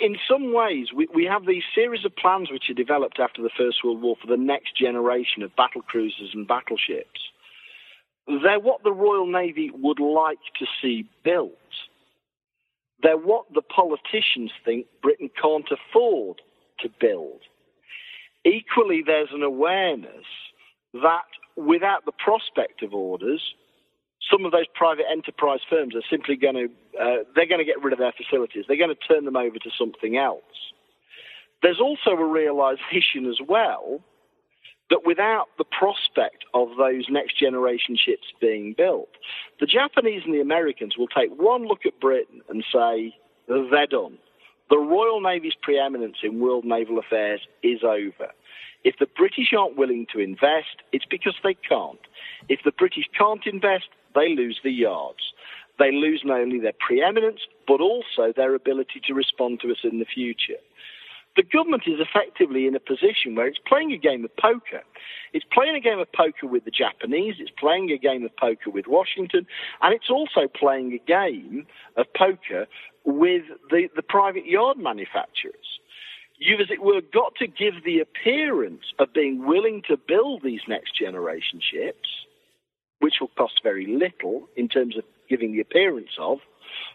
[0.00, 3.50] In some ways, we, we have these series of plans which are developed after the
[3.56, 7.20] First World War for the next generation of battle cruisers and battleships.
[8.26, 11.52] They're what the Royal Navy would like to see built.
[13.02, 16.42] They're what the politicians think Britain can't afford
[16.80, 17.40] to build.
[18.44, 20.24] Equally, there's an awareness
[20.94, 23.42] that without the prospect of orders,
[24.30, 27.82] some of those private enterprise firms are simply going to uh, they're going to get
[27.82, 28.64] rid of their facilities.
[28.66, 30.42] They're going to turn them over to something else.
[31.62, 34.00] There's also a realization as well
[34.90, 39.10] that without the prospect of those next generation ships being built,
[39.60, 43.14] the Japanese and the Americans will take one look at Britain and say,
[43.48, 44.18] they're done.
[44.70, 48.32] The Royal Navy's preeminence in world naval affairs is over.
[48.84, 51.98] If the British aren't willing to invest, it's because they can't.
[52.48, 55.32] If the British can't invest, they lose the yards.
[55.78, 60.00] They lose not only their preeminence, but also their ability to respond to us in
[60.00, 60.60] the future.
[61.38, 64.82] The government is effectively in a position where it's playing a game of poker.
[65.32, 68.70] It's playing a game of poker with the Japanese, it's playing a game of poker
[68.70, 69.46] with Washington,
[69.80, 71.64] and it's also playing a game
[71.96, 72.66] of poker
[73.04, 75.78] with the, the private yard manufacturers.
[76.38, 80.62] You've, as it were, got to give the appearance of being willing to build these
[80.66, 82.08] next generation ships,
[82.98, 86.38] which will cost very little in terms of giving the appearance of,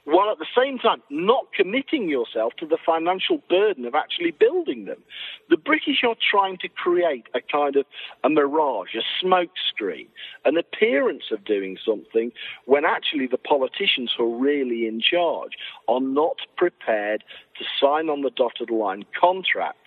[0.06, 4.86] while at the same time not committing yourself to the financial burden of actually building
[4.86, 5.02] them.
[5.50, 7.86] The British are trying to create a kind of
[8.24, 10.08] a mirage, a smokescreen,
[10.46, 12.32] an appearance of doing something
[12.66, 15.54] when actually the politicians who are really in charge
[15.88, 17.24] are not prepared
[17.58, 19.80] to sign on the dotted line contracts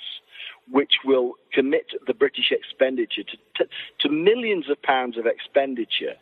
[0.71, 3.69] which will commit the British expenditure to, to,
[4.01, 6.15] to, millions of pounds of expenditure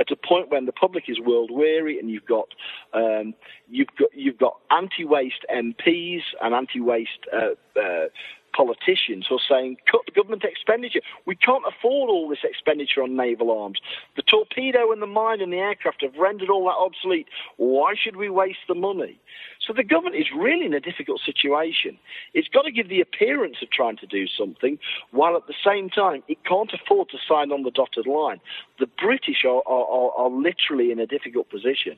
[0.00, 2.48] at a point when the public is world weary and you've got
[2.94, 3.34] um,
[3.68, 8.06] you've got you've got anti-waste MPs and anti-waste uh, uh,
[8.52, 11.00] politicians who are saying, cut government expenditure.
[11.26, 13.80] We can't afford all this expenditure on naval arms.
[14.16, 17.26] The torpedo and the mine and the aircraft have rendered all that obsolete.
[17.56, 19.18] Why should we waste the money?
[19.66, 21.98] So the government is really in a difficult situation.
[22.34, 24.78] It's got to give the appearance of trying to do something,
[25.12, 28.40] while at the same time it can't afford to sign on the dotted line.
[28.78, 31.96] The British are, are, are literally in a difficult position.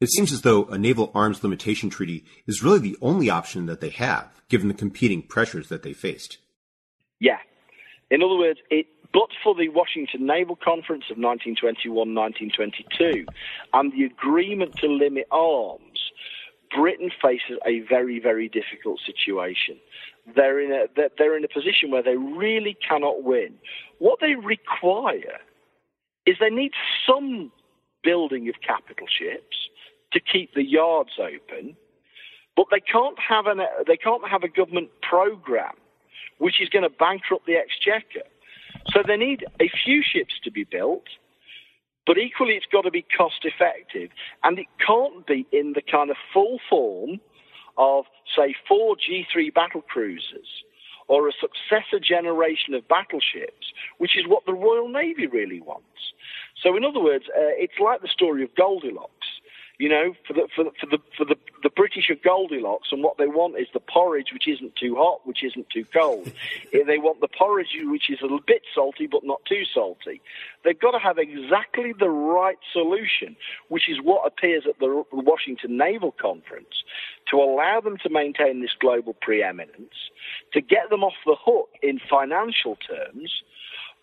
[0.00, 3.80] It seems as though a naval arms limitation treaty is really the only option that
[3.80, 6.38] they have, given the competing pressures that they faced.
[7.20, 7.38] Yeah.
[8.10, 13.26] In other words, it, but for the Washington Naval Conference of 1921 1922
[13.74, 16.00] and the agreement to limit arms,
[16.74, 19.76] Britain faces a very, very difficult situation.
[20.34, 23.54] They're in a, they're in a position where they really cannot win.
[23.98, 25.40] What they require
[26.24, 26.72] is they need
[27.06, 27.52] some
[28.02, 29.56] building of capital ships
[30.12, 31.76] to keep the yards open,
[32.56, 35.74] but they can't have an they can't have a government program
[36.38, 38.26] which is going to bankrupt the exchequer.
[38.92, 41.04] So they need a few ships to be built,
[42.06, 44.10] but equally it's got to be cost effective,
[44.42, 47.20] and it can't be in the kind of full form
[47.76, 48.06] of
[48.36, 50.64] say four G3 battle cruisers
[51.08, 56.14] or a successor generation of battleships, which is what the Royal Navy really wants.
[56.62, 59.19] So, in other words, uh, it's like the story of Goldilocks.
[59.80, 63.02] You know, for the for the for the for the, the British are Goldilocks, and
[63.02, 66.30] what they want is the porridge which isn't too hot, which isn't too cold.
[66.72, 70.20] they want the porridge which is a little bit salty but not too salty.
[70.64, 73.36] They've got to have exactly the right solution,
[73.68, 76.84] which is what appears at the Washington Naval Conference,
[77.30, 80.10] to allow them to maintain this global preeminence,
[80.52, 83.32] to get them off the hook in financial terms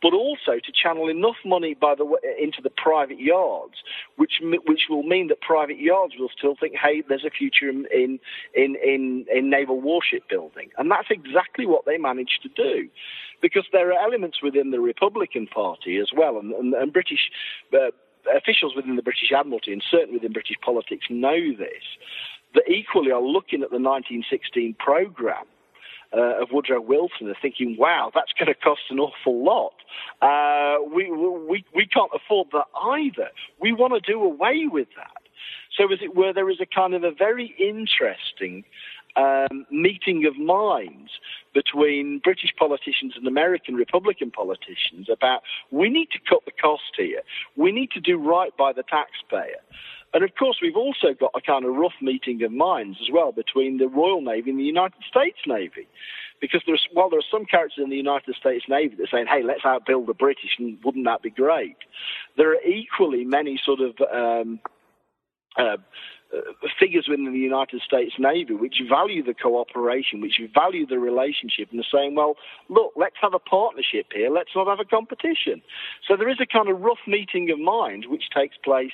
[0.02, 3.76] but also to channel enough money by the way, into the private yards,
[4.16, 7.88] which which will mean that private yards will still think, hey, there's a future in
[7.93, 8.20] in
[8.56, 12.89] in, in naval warship building, and that's exactly what they managed to do,
[13.41, 17.32] because there are elements within the Republican Party as well, and and, and British.
[17.74, 17.91] Uh,
[18.36, 21.84] officials within the British Admiralty and certainly within British politics know this,
[22.54, 25.45] that equally are looking at the 1916 programme
[26.14, 29.74] uh, of Woodrow Wilson are thinking, wow, that's going to cost an awful lot.
[30.22, 33.30] Uh, we, we, we can't afford that either.
[33.60, 35.22] We want to do away with that.
[35.78, 38.64] So, as it were, there is a kind of a very interesting
[39.16, 41.12] um, meeting of minds
[41.53, 45.41] between British politicians and American Republican politicians about
[45.72, 47.22] we need to cut the cost here.
[47.55, 49.62] We need to do right by the taxpayer.
[50.18, 53.32] And of course, we've also got a kind of rough meeting of minds as well
[53.32, 55.88] between the Royal Navy and the United States Navy.
[56.41, 59.28] Because there's, while there are some characters in the United States Navy that are saying,
[59.28, 61.78] hey, let's outbuild the British, and wouldn't that be great?
[62.36, 64.59] There are equally many sort of um,
[65.55, 65.78] uh,
[66.79, 71.79] figures within the United States Navy which value the cooperation, which value the relationship, and
[71.79, 72.35] are saying, well,
[72.69, 75.61] look, let's have a partnership here, let's not have a competition.
[76.07, 78.93] So there is a kind of rough meeting of mind which takes place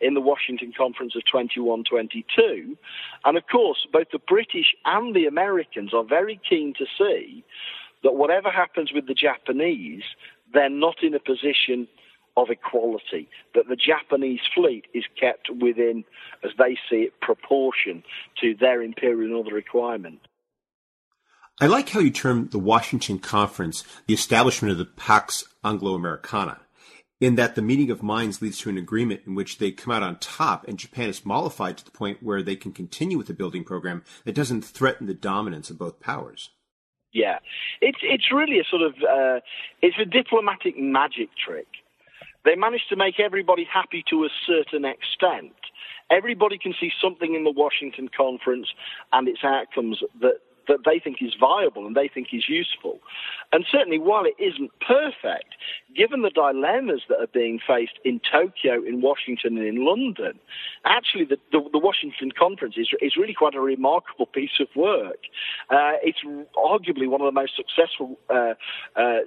[0.00, 2.76] in the Washington Conference of 21 22.
[3.24, 7.44] And of course, both the British and the Americans are very keen to see
[8.02, 10.04] that whatever happens with the Japanese,
[10.52, 11.88] they're not in a position
[12.42, 16.04] of equality, that the Japanese fleet is kept within,
[16.44, 18.02] as they see it, proportion
[18.40, 20.24] to their imperial and other requirements.
[21.60, 26.60] I like how you term the Washington Conference the establishment of the Pax Anglo-Americana,
[27.20, 30.04] in that the meeting of minds leads to an agreement in which they come out
[30.04, 33.34] on top and Japan is mollified to the point where they can continue with the
[33.34, 36.50] building program that doesn't threaten the dominance of both powers.
[37.12, 37.38] Yeah,
[37.80, 39.40] it's it's really a sort of uh,
[39.82, 41.66] it's a diplomatic magic trick
[42.44, 45.54] they managed to make everybody happy to a certain extent.
[46.10, 48.68] Everybody can see something in the Washington conference
[49.12, 53.00] and its outcomes that that they think is viable and they think is useful.
[53.52, 55.56] And certainly, while it isn't perfect,
[55.96, 60.38] given the dilemmas that are being faced in Tokyo, in Washington, and in London,
[60.84, 65.24] actually the, the, the Washington conference is, is really quite a remarkable piece of work.
[65.70, 66.20] Uh, it's
[66.56, 68.54] arguably one of the most successful uh,
[68.94, 69.20] uh,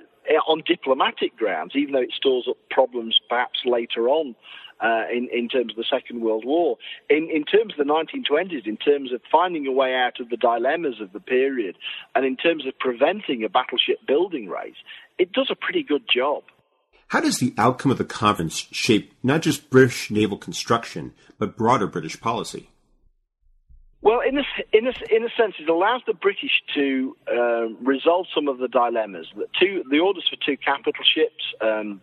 [0.47, 4.35] on diplomatic grounds, even though it stores up problems perhaps later on
[4.81, 6.77] uh, in, in terms of the Second World War.
[7.09, 10.37] In, in terms of the 1920s, in terms of finding a way out of the
[10.37, 11.77] dilemmas of the period,
[12.15, 14.75] and in terms of preventing a battleship building race,
[15.17, 16.43] it does a pretty good job.
[17.09, 21.85] How does the outcome of the conference shape not just British naval construction, but broader
[21.85, 22.69] British policy?
[24.03, 24.43] Well, in a,
[24.73, 29.27] in in a sense, it allows the British to uh, resolve some of the dilemmas.
[29.35, 32.01] The, two, the orders for two capital ships, um,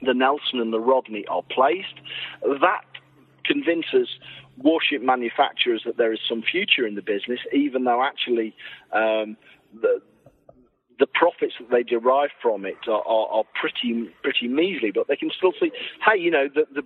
[0.00, 1.94] the Nelson and the Rodney, are placed.
[2.42, 2.84] That
[3.44, 4.08] convinces
[4.58, 8.54] warship manufacturers that there is some future in the business, even though actually
[8.92, 9.36] um,
[9.80, 10.00] the
[10.98, 15.16] the profits that they derive from it are, are, are, pretty pretty measly, but they
[15.16, 15.70] can still see,
[16.04, 16.82] hey, you know, the, the,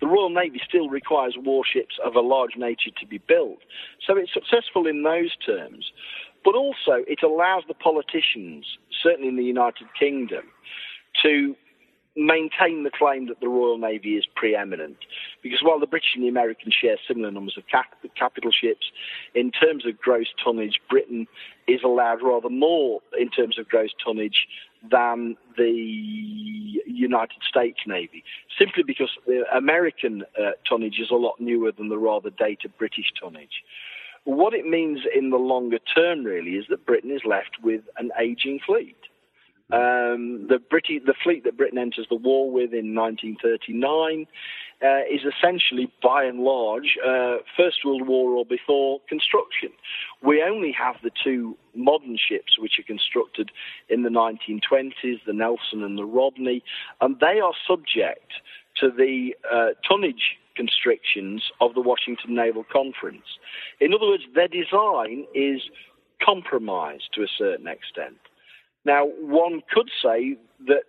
[0.00, 3.58] the Royal Navy still requires warships of a large nature to be built.
[4.06, 5.92] So it's successful in those terms,
[6.44, 8.66] but also it allows the politicians,
[9.02, 10.44] certainly in the United Kingdom,
[11.22, 11.56] to
[12.16, 14.98] maintain the claim that the Royal Navy is preeminent.
[15.42, 18.90] Because while the British and the Americans share similar numbers of cap- capital ships,
[19.34, 21.26] in terms of gross tonnage, Britain
[21.66, 24.46] is allowed rather more in terms of gross tonnage
[24.90, 28.22] than the United States Navy,
[28.58, 33.12] simply because the American uh, tonnage is a lot newer than the rather dated British
[33.20, 33.62] tonnage.
[34.24, 38.10] What it means in the longer term, really, is that Britain is left with an
[38.18, 38.96] aging fleet.
[39.72, 44.26] Um, the, British, the fleet that Britain enters the war with in 1939
[44.82, 49.70] uh, is essentially, by and large, uh, First World War or before construction.
[50.22, 53.50] We only have the two modern ships which are constructed
[53.88, 56.62] in the 1920s, the Nelson and the Rodney,
[57.00, 58.32] and they are subject
[58.76, 63.38] to the uh, tonnage constrictions of the Washington Naval Conference.
[63.80, 65.62] In other words, their design is
[66.22, 68.18] compromised to a certain extent.
[68.84, 70.82] Now, one could say that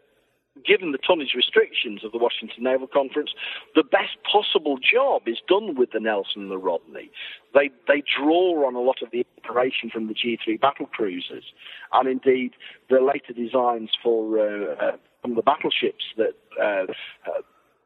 [0.65, 3.31] given the tonnage restrictions of the Washington Naval Conference,
[3.75, 7.11] the best possible job is done with the Nelson and the Rodney.
[7.53, 11.43] They, they draw on a lot of the inspiration from the G3 battle cruisers,
[11.91, 12.53] and indeed
[12.89, 16.91] the later designs for uh, uh, the battleships that uh,
[17.27, 17.41] uh,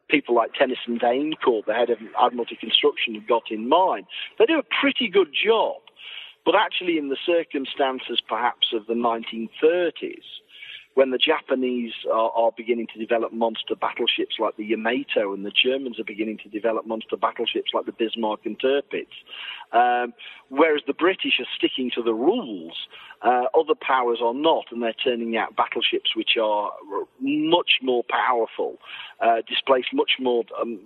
[0.09, 4.05] people like Tennyson d'Eyncourt, the head of Admiralty Construction, have got in mind.
[4.37, 5.77] They do a pretty good job.
[6.49, 10.25] But actually, in the circumstances perhaps of the 1930s,
[10.99, 15.51] when the Japanese are, are, beginning to develop monster battleships like the Yamato, and the
[15.51, 19.15] Germans are beginning to develop monster battleships like the Bismarck and Tirpitz,
[19.71, 20.13] um,
[20.49, 22.75] whereas the British are sticking to the rules,
[23.21, 26.69] uh, other powers are not, and they're turning out battleships which are
[27.21, 28.77] much more powerful,
[29.21, 30.81] uh, displace much more, um,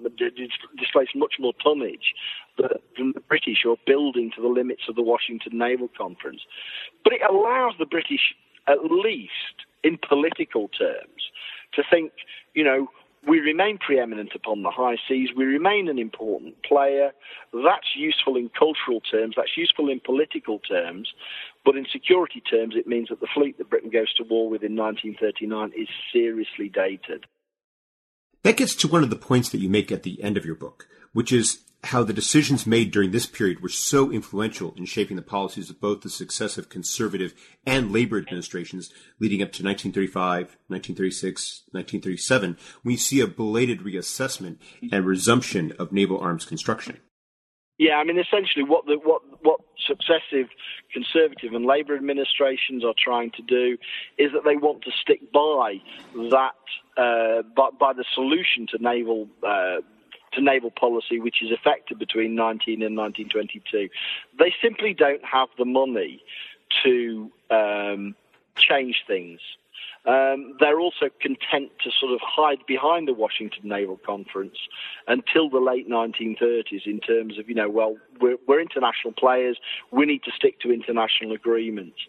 [0.78, 2.14] displace much more tonnage
[2.60, 6.42] than the British are building to the limits of the Washington Naval Conference.
[7.04, 8.36] But it allows the British,
[8.68, 11.32] at least in political terms,
[11.74, 12.12] to think,
[12.54, 12.88] you know,
[13.28, 15.30] we remain preeminent upon the high seas.
[15.36, 17.12] We remain an important player.
[17.54, 19.36] That's useful in cultural terms.
[19.38, 21.14] That's useful in political terms.
[21.64, 24.64] But in security terms, it means that the fleet that Britain goes to war with
[24.64, 27.26] in 1939 is seriously dated.
[28.44, 30.56] That gets to one of the points that you make at the end of your
[30.56, 35.18] book, which is how the decisions made during this period were so influential in shaping
[35.18, 37.34] the policies of both the successive conservative
[37.66, 44.58] and labor administrations leading up to 1935, 1936, 1937, we see a belated reassessment
[44.92, 47.00] and resumption of naval arms construction.
[47.78, 50.48] Yeah, I mean, essentially, what the what what successive
[50.94, 53.78] conservative and Labour administrations are trying to do
[54.18, 55.82] is that they want to stick by
[56.30, 56.54] that
[56.98, 59.82] uh, by, by the solution to naval uh,
[60.36, 63.90] to naval policy, which is effected between 19 and 1922.
[64.38, 66.22] They simply don't have the money
[66.84, 68.16] to um,
[68.58, 69.40] change things.
[70.06, 74.58] Um, they're also content to sort of hide behind the Washington Naval Conference
[75.08, 79.58] until the late 1930s in terms of, you know, well, we're, we're international players,
[79.92, 82.00] we need to stick to international agreements.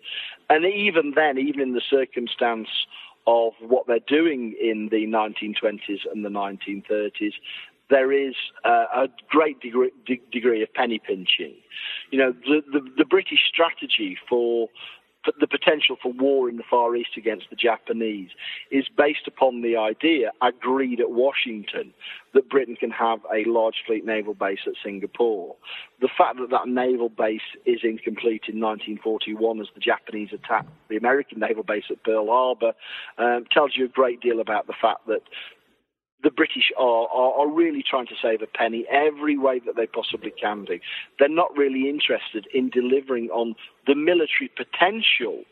[0.51, 2.69] And even then, even in the circumstance
[3.29, 7.35] of what they're doing in the 1920s and the 1930s,
[7.91, 11.55] there is uh, a great degree, de- degree, of penny pinching.
[12.11, 14.69] You know, the, the, the British strategy for
[15.41, 18.31] the potential for war in the Far East against the Japanese
[18.71, 21.95] is based upon the idea, agreed at Washington,
[22.35, 25.57] that Britain can have a large fleet naval base at Singapore.
[26.01, 30.97] The fact that that naval base is incomplete in 1941 as the Japanese attack the
[30.97, 32.73] American naval base at Pearl Harbor
[33.19, 35.23] um, tells you a great deal about the fact that
[36.25, 39.87] the British are, are, are, really trying to save a penny every way that they
[39.87, 40.81] possibly can do.
[41.19, 43.55] They're not really interested in delivering on
[43.87, 45.45] the military potential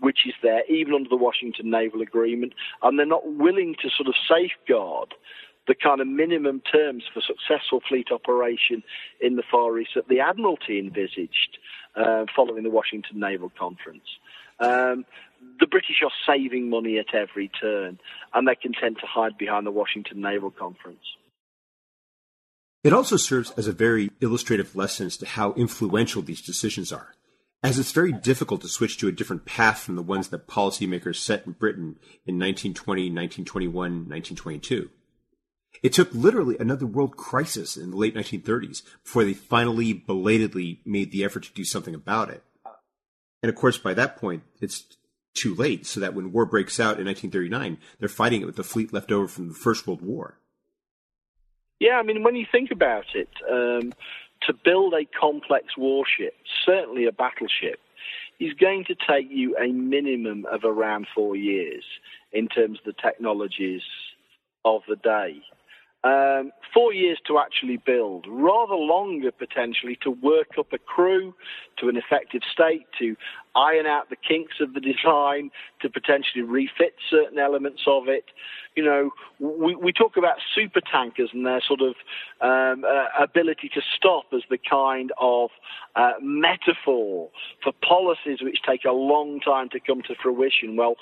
[0.00, 4.08] which is there, even under the Washington Naval Agreement, and they're not willing to sort
[4.08, 5.12] of safeguard
[5.68, 8.82] the kind of minimum terms for successful fleet operation
[9.20, 11.58] in the Far East that the Admiralty envisaged
[11.96, 14.18] uh, following the Washington Naval Conference.
[14.60, 15.04] Um,
[15.58, 17.98] the British are saving money at every turn,
[18.34, 21.04] and they're content to hide behind the Washington Naval Conference.
[22.82, 27.14] It also serves as a very illustrative lesson as to how influential these decisions are,
[27.62, 31.16] as it's very difficult to switch to a different path from the ones that policymakers
[31.16, 31.96] set in Britain
[32.26, 33.74] in 1920, 1921,
[34.08, 34.88] 1922.
[35.82, 41.12] It took literally another world crisis in the late 1930s before they finally belatedly made
[41.12, 42.42] the effort to do something about it.
[43.42, 44.84] And of course, by that point, it's
[45.34, 48.64] too late, so that when war breaks out in 1939, they're fighting it with the
[48.64, 50.38] fleet left over from the First World War.
[51.78, 53.92] Yeah, I mean, when you think about it, um,
[54.42, 56.34] to build a complex warship,
[56.66, 57.80] certainly a battleship,
[58.38, 61.84] is going to take you a minimum of around four years
[62.32, 63.82] in terms of the technologies
[64.64, 65.40] of the day.
[66.02, 71.34] Um, four years to actually build, rather longer potentially to work up a crew
[71.78, 73.16] to an effective state, to
[73.54, 75.50] iron out the kinks of the design,
[75.82, 78.24] to potentially refit certain elements of it,
[78.76, 81.94] you know, we, we talk about super tankers and their sort of
[82.40, 85.50] um, uh, ability to stop as the kind of
[85.96, 87.28] uh, metaphor
[87.62, 90.76] for policies which take a long time to come to fruition.
[90.76, 90.94] Well,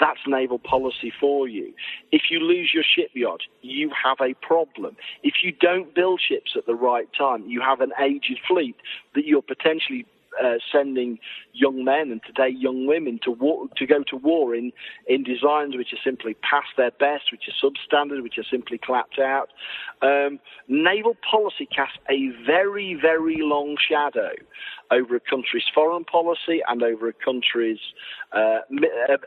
[0.00, 1.72] that's naval policy for you.
[2.10, 4.96] If you lose your shipyard, you have a problem.
[5.22, 8.76] If you don't build ships at the right time, you have an aged fleet
[9.14, 10.04] that you're potentially
[10.42, 11.18] uh, sending
[11.52, 14.72] young men and today young women to war, to go to war in
[15.06, 19.18] in designs which are simply past their best, which are substandard, which are simply clapped
[19.18, 19.50] out.
[20.02, 24.32] Um, naval policy casts a very very long shadow
[24.90, 27.80] over a country's foreign policy and over a country's
[28.32, 28.60] uh,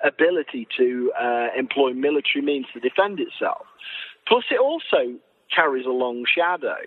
[0.04, 3.66] ability to uh, employ military means to defend itself.
[4.28, 5.18] Plus, it also
[5.54, 6.78] carries a long shadow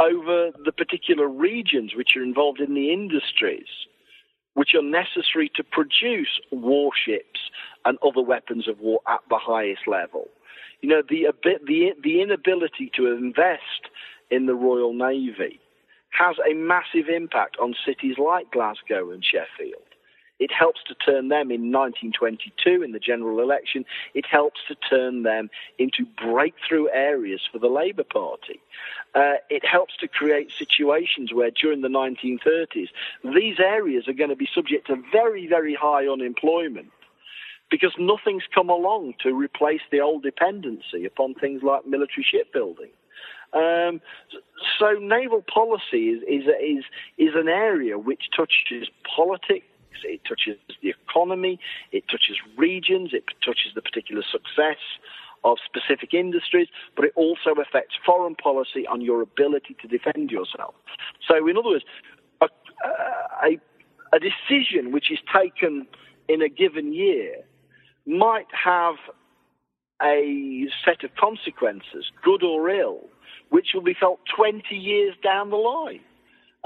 [0.00, 3.68] over the particular regions which are involved in the industries
[4.56, 7.40] which are necessary to produce warships
[7.84, 10.28] and other weapons of war at the highest level.
[10.80, 13.90] You know, the, the, the inability to invest
[14.30, 15.60] in the Royal Navy
[16.10, 19.85] has a massive impact on cities like Glasgow and Sheffield.
[20.38, 23.84] It helps to turn them in 1922 in the general election.
[24.14, 28.60] It helps to turn them into breakthrough areas for the Labour Party.
[29.14, 32.88] Uh, it helps to create situations where during the 1930s,
[33.24, 36.90] these areas are going to be subject to very, very high unemployment
[37.70, 42.90] because nothing's come along to replace the old dependency upon things like military shipbuilding.
[43.52, 44.00] Um,
[44.78, 46.84] so naval policy is, is, is,
[47.16, 49.66] is an area which touches politics,
[50.04, 51.58] it touches the economy,
[51.92, 54.78] it touches regions, it touches the particular success
[55.44, 60.74] of specific industries, but it also affects foreign policy on your ability to defend yourself.
[61.26, 61.84] So, in other words,
[62.40, 62.46] a,
[63.44, 63.58] a,
[64.12, 65.86] a decision which is taken
[66.28, 67.44] in a given year
[68.06, 68.96] might have
[70.02, 73.08] a set of consequences, good or ill,
[73.50, 76.00] which will be felt 20 years down the line.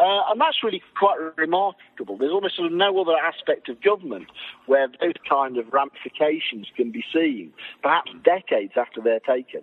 [0.01, 2.17] Uh, and that's really quite remarkable.
[2.17, 4.29] There's almost sort of no other aspect of government
[4.65, 9.61] where those kind of ramifications can be seen, perhaps decades after they're taken.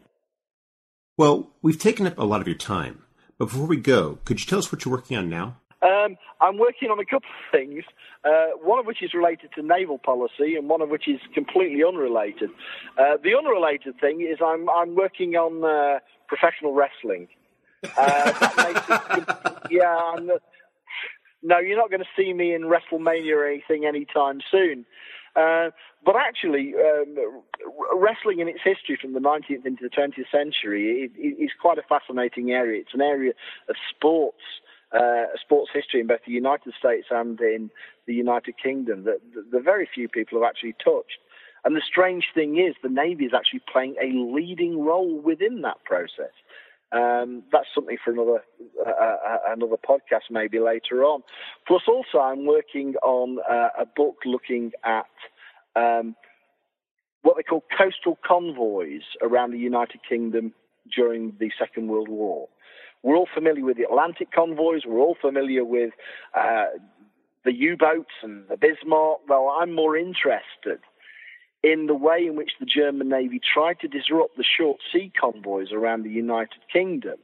[1.18, 3.02] Well, we've taken up a lot of your time,
[3.40, 5.58] but before we go, could you tell us what you're working on now?
[5.82, 7.84] Um, I'm working on a couple of things,
[8.24, 11.84] uh, one of which is related to naval policy and one of which is completely
[11.84, 12.52] unrelated.
[12.98, 17.28] Uh, the unrelated thing is I'm, I'm working on uh, professional wrestling.
[17.98, 18.34] Uh,
[19.18, 20.30] it, yeah, I'm,
[21.44, 24.86] no, you're not going to see me in WrestleMania or anything anytime soon.
[25.36, 25.70] Uh,
[26.04, 27.16] but actually, um,
[27.94, 32.52] wrestling in its history from the 19th into the 20th century is quite a fascinating
[32.52, 32.82] area.
[32.82, 33.34] It's an area
[33.70, 34.42] of sports,
[34.92, 37.70] uh, sports history in both the United States and in
[38.08, 41.20] the United Kingdom that the, the very few people have actually touched.
[41.64, 45.84] And the strange thing is, the Navy is actually playing a leading role within that
[45.84, 46.34] process.
[46.92, 48.44] Um, that's something for another
[48.86, 51.22] uh, another podcast maybe later on.
[51.68, 55.06] Plus, also I'm working on uh, a book looking at
[55.76, 56.16] um,
[57.24, 60.54] what they call coastal convoys around the United Kingdom
[60.96, 62.48] during the Second World War.
[63.04, 64.82] We're all familiar with the Atlantic convoys.
[64.86, 65.92] We're all familiar with
[66.34, 66.68] uh,
[67.44, 69.20] the U-boats and the Bismarck.
[69.28, 70.80] Well, I'm more interested
[71.64, 75.72] in the way in which the German Navy tried to disrupt the short sea convoys
[75.72, 77.18] around the United Kingdom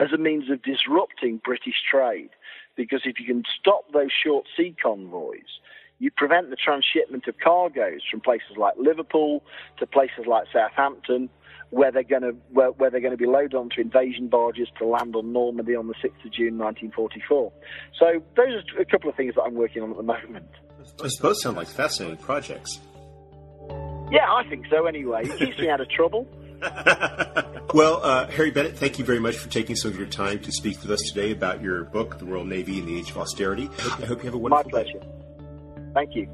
[0.00, 2.30] as a means of disrupting British trade.
[2.76, 5.60] Because if you can stop those short sea convoys,
[5.98, 9.44] you prevent the transshipment of cargoes from places like Liverpool
[9.78, 11.30] to places like Southampton,
[11.70, 14.84] where they're going to where, where they're going to be loaded onto invasion barges to
[14.84, 17.52] land on Normandy on the 6th of June 1944.
[17.98, 20.50] So those are a couple of things that I'm working on at the moment.
[20.98, 22.80] Those both sound like fascinating projects.
[24.14, 25.22] Yeah, I think so anyway.
[25.24, 26.28] It keeps me out of trouble.
[27.74, 30.52] well, uh, Harry Bennett, thank you very much for taking some of your time to
[30.52, 33.68] speak with us today about your book, The Royal Navy in the Age of Austerity.
[33.78, 34.98] I hope, you have a wonderful My pleasure.
[35.00, 35.08] Day.
[35.94, 36.28] Thank you.